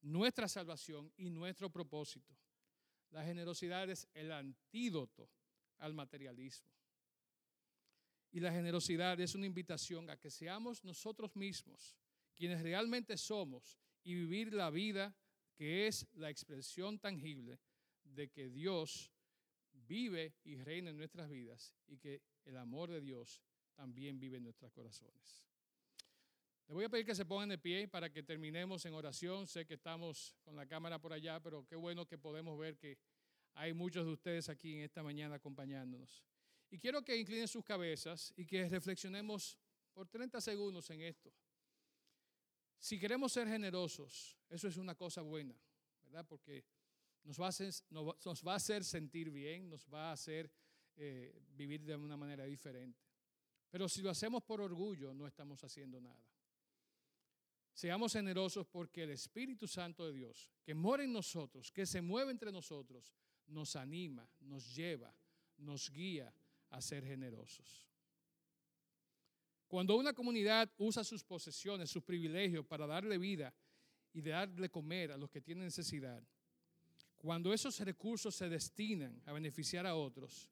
nuestra 0.00 0.48
salvación 0.48 1.12
y 1.18 1.28
nuestro 1.28 1.68
propósito. 1.68 2.34
La 3.10 3.22
generosidad 3.22 3.90
es 3.90 4.08
el 4.14 4.32
antídoto 4.32 5.28
al 5.76 5.92
materialismo. 5.92 6.70
Y 8.32 8.40
la 8.40 8.50
generosidad 8.50 9.20
es 9.20 9.34
una 9.34 9.44
invitación 9.44 10.08
a 10.08 10.16
que 10.16 10.30
seamos 10.30 10.82
nosotros 10.82 11.36
mismos 11.36 11.98
quienes 12.40 12.62
realmente 12.62 13.18
somos 13.18 13.78
y 14.02 14.14
vivir 14.14 14.54
la 14.54 14.70
vida 14.70 15.14
que 15.54 15.86
es 15.86 16.06
la 16.14 16.30
expresión 16.30 16.98
tangible 16.98 17.60
de 18.02 18.30
que 18.30 18.48
Dios 18.48 19.12
vive 19.72 20.32
y 20.42 20.56
reina 20.56 20.88
en 20.88 20.96
nuestras 20.96 21.28
vidas 21.28 21.76
y 21.86 21.98
que 21.98 22.22
el 22.46 22.56
amor 22.56 22.90
de 22.90 23.02
Dios 23.02 23.42
también 23.74 24.18
vive 24.18 24.38
en 24.38 24.44
nuestros 24.44 24.72
corazones. 24.72 25.46
Le 26.66 26.72
voy 26.74 26.84
a 26.86 26.88
pedir 26.88 27.04
que 27.04 27.14
se 27.14 27.26
pongan 27.26 27.50
de 27.50 27.58
pie 27.58 27.86
para 27.88 28.08
que 28.08 28.22
terminemos 28.22 28.86
en 28.86 28.94
oración. 28.94 29.46
Sé 29.46 29.66
que 29.66 29.74
estamos 29.74 30.34
con 30.42 30.56
la 30.56 30.64
cámara 30.64 30.98
por 30.98 31.12
allá, 31.12 31.40
pero 31.40 31.66
qué 31.66 31.76
bueno 31.76 32.06
que 32.06 32.16
podemos 32.16 32.58
ver 32.58 32.78
que 32.78 32.96
hay 33.52 33.74
muchos 33.74 34.06
de 34.06 34.12
ustedes 34.12 34.48
aquí 34.48 34.76
en 34.76 34.84
esta 34.84 35.02
mañana 35.02 35.34
acompañándonos. 35.34 36.24
Y 36.70 36.78
quiero 36.78 37.04
que 37.04 37.18
inclinen 37.18 37.48
sus 37.48 37.62
cabezas 37.62 38.32
y 38.34 38.46
que 38.46 38.66
reflexionemos 38.66 39.58
por 39.92 40.08
30 40.08 40.40
segundos 40.40 40.88
en 40.88 41.02
esto. 41.02 41.30
Si 42.80 42.98
queremos 42.98 43.32
ser 43.32 43.46
generosos, 43.46 44.38
eso 44.48 44.66
es 44.66 44.78
una 44.78 44.94
cosa 44.94 45.20
buena, 45.20 45.54
¿verdad? 46.02 46.26
Porque 46.26 46.64
nos 47.22 47.38
va 47.38 47.46
a 47.46 47.48
hacer, 47.50 47.72
nos 47.90 48.42
va 48.42 48.54
a 48.54 48.56
hacer 48.56 48.84
sentir 48.84 49.30
bien, 49.30 49.68
nos 49.68 49.86
va 49.86 50.08
a 50.08 50.12
hacer 50.12 50.50
eh, 50.96 51.38
vivir 51.52 51.84
de 51.84 51.94
una 51.94 52.16
manera 52.16 52.44
diferente. 52.44 53.04
Pero 53.68 53.86
si 53.86 54.00
lo 54.00 54.08
hacemos 54.08 54.42
por 54.42 54.62
orgullo, 54.62 55.12
no 55.12 55.26
estamos 55.26 55.62
haciendo 55.62 56.00
nada. 56.00 56.26
Seamos 57.74 58.14
generosos 58.14 58.66
porque 58.66 59.02
el 59.02 59.10
Espíritu 59.10 59.68
Santo 59.68 60.06
de 60.06 60.12
Dios, 60.12 60.50
que 60.62 60.74
mora 60.74 61.04
en 61.04 61.12
nosotros, 61.12 61.70
que 61.70 61.84
se 61.84 62.00
mueve 62.00 62.32
entre 62.32 62.50
nosotros, 62.50 63.14
nos 63.46 63.76
anima, 63.76 64.28
nos 64.40 64.74
lleva, 64.74 65.14
nos 65.58 65.90
guía 65.90 66.34
a 66.70 66.80
ser 66.80 67.04
generosos. 67.04 67.89
Cuando 69.70 69.94
una 69.94 70.12
comunidad 70.12 70.68
usa 70.78 71.04
sus 71.04 71.22
posesiones, 71.22 71.88
sus 71.88 72.02
privilegios 72.02 72.66
para 72.66 72.88
darle 72.88 73.16
vida 73.18 73.54
y 74.12 74.20
darle 74.20 74.68
comer 74.68 75.12
a 75.12 75.16
los 75.16 75.30
que 75.30 75.40
tienen 75.40 75.62
necesidad, 75.62 76.20
cuando 77.16 77.54
esos 77.54 77.78
recursos 77.78 78.34
se 78.34 78.48
destinan 78.48 79.22
a 79.26 79.32
beneficiar 79.32 79.86
a 79.86 79.94
otros, 79.94 80.50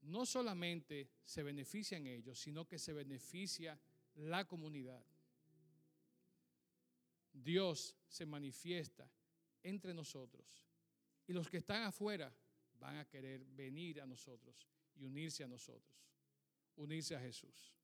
no 0.00 0.26
solamente 0.26 1.08
se 1.24 1.44
benefician 1.44 2.04
ellos, 2.08 2.40
sino 2.40 2.66
que 2.66 2.80
se 2.80 2.92
beneficia 2.92 3.78
la 4.16 4.44
comunidad. 4.44 5.04
Dios 7.32 7.96
se 8.08 8.26
manifiesta 8.26 9.08
entre 9.62 9.94
nosotros. 9.94 10.66
Y 11.28 11.32
los 11.32 11.48
que 11.48 11.58
están 11.58 11.84
afuera 11.84 12.34
van 12.80 12.96
a 12.96 13.04
querer 13.04 13.44
venir 13.44 14.00
a 14.00 14.06
nosotros 14.06 14.66
y 14.96 15.04
unirse 15.04 15.44
a 15.44 15.46
nosotros, 15.46 15.96
unirse 16.74 17.14
a 17.14 17.20
Jesús. 17.20 17.76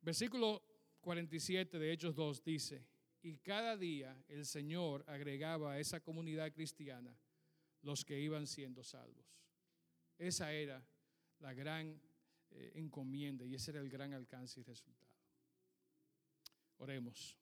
Versículo 0.00 0.62
47 1.00 1.78
de 1.78 1.92
Hechos 1.92 2.14
2 2.14 2.44
dice, 2.44 2.86
y 3.22 3.38
cada 3.38 3.76
día 3.76 4.16
el 4.28 4.46
Señor 4.46 5.04
agregaba 5.06 5.72
a 5.72 5.80
esa 5.80 6.00
comunidad 6.00 6.52
cristiana 6.52 7.16
los 7.82 8.04
que 8.04 8.20
iban 8.20 8.46
siendo 8.46 8.82
salvos. 8.82 9.26
Esa 10.18 10.52
era 10.52 10.84
la 11.40 11.52
gran 11.52 12.00
eh, 12.50 12.72
encomienda 12.74 13.44
y 13.44 13.54
ese 13.54 13.70
era 13.70 13.80
el 13.80 13.88
gran 13.88 14.12
alcance 14.12 14.60
y 14.60 14.62
resultado. 14.62 15.12
Oremos. 16.78 17.36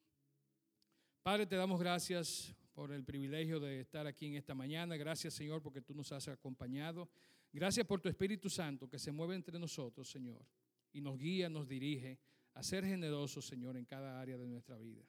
Padre, 1.21 1.45
te 1.45 1.55
damos 1.55 1.79
gracias 1.79 2.55
por 2.73 2.91
el 2.91 3.03
privilegio 3.03 3.59
de 3.59 3.81
estar 3.81 4.07
aquí 4.07 4.27
en 4.27 4.35
esta 4.35 4.53
mañana. 4.53 4.95
Gracias, 4.97 5.33
Señor, 5.33 5.61
porque 5.61 5.81
tú 5.81 5.93
nos 5.93 6.11
has 6.11 6.27
acompañado. 6.27 7.09
Gracias 7.51 7.85
por 7.85 7.99
tu 7.99 8.09
Espíritu 8.09 8.49
Santo 8.49 8.87
que 8.87 8.99
se 8.99 9.11
mueve 9.11 9.35
entre 9.35 9.57
nosotros, 9.59 10.09
Señor, 10.09 10.45
y 10.93 11.01
nos 11.01 11.17
guía, 11.17 11.49
nos 11.49 11.67
dirige 11.67 12.19
a 12.57 12.63
ser 12.63 12.83
generosos, 12.83 13.45
Señor, 13.45 13.77
en 13.77 13.85
cada 13.85 14.19
área 14.19 14.35
de 14.35 14.47
nuestra 14.47 14.77
vida. 14.77 15.03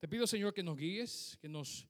Te 0.00 0.08
pido, 0.08 0.26
Señor, 0.26 0.52
que 0.52 0.64
nos 0.64 0.76
guíes, 0.76 1.38
que 1.40 1.48
nos 1.48 1.88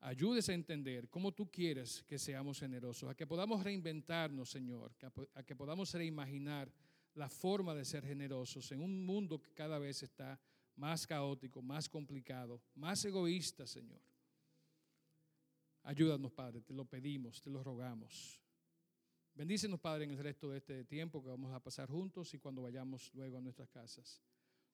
ayudes 0.00 0.48
a 0.48 0.54
entender 0.54 1.08
cómo 1.08 1.32
tú 1.32 1.48
quieres 1.48 2.02
que 2.02 2.18
seamos 2.18 2.58
generosos, 2.58 3.08
a 3.08 3.14
que 3.14 3.28
podamos 3.28 3.62
reinventarnos, 3.62 4.50
Señor, 4.50 4.92
a 5.34 5.42
que 5.44 5.54
podamos 5.54 5.92
reimaginar 5.92 6.72
la 7.14 7.28
forma 7.28 7.72
de 7.72 7.84
ser 7.84 8.04
generosos 8.04 8.72
en 8.72 8.80
un 8.80 9.06
mundo 9.06 9.40
que 9.40 9.52
cada 9.52 9.78
vez 9.78 10.02
está 10.02 10.40
más 10.74 11.06
caótico, 11.06 11.62
más 11.62 11.88
complicado, 11.88 12.60
más 12.74 13.04
egoísta, 13.04 13.64
Señor. 13.64 14.02
Ayúdanos, 15.84 16.32
Padre, 16.32 16.62
te 16.62 16.74
lo 16.74 16.84
pedimos, 16.84 17.40
te 17.40 17.48
lo 17.48 17.62
rogamos. 17.62 18.39
Bendícenos, 19.34 19.80
Padre, 19.80 20.04
en 20.04 20.10
el 20.10 20.18
resto 20.18 20.50
de 20.50 20.58
este 20.58 20.84
tiempo 20.84 21.22
que 21.22 21.28
vamos 21.28 21.52
a 21.52 21.62
pasar 21.62 21.88
juntos 21.88 22.34
y 22.34 22.38
cuando 22.38 22.62
vayamos 22.62 23.12
luego 23.14 23.38
a 23.38 23.40
nuestras 23.40 23.68
casas. 23.70 24.22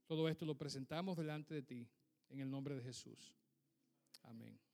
Todo 0.07 0.29
esto 0.29 0.45
lo 0.45 0.57
presentamos 0.57 1.16
delante 1.16 1.55
de 1.55 1.62
ti, 1.62 1.88
en 2.29 2.40
el 2.40 2.51
nombre 2.51 2.75
de 2.75 2.83
Jesús. 2.83 3.35
Amén. 4.23 4.65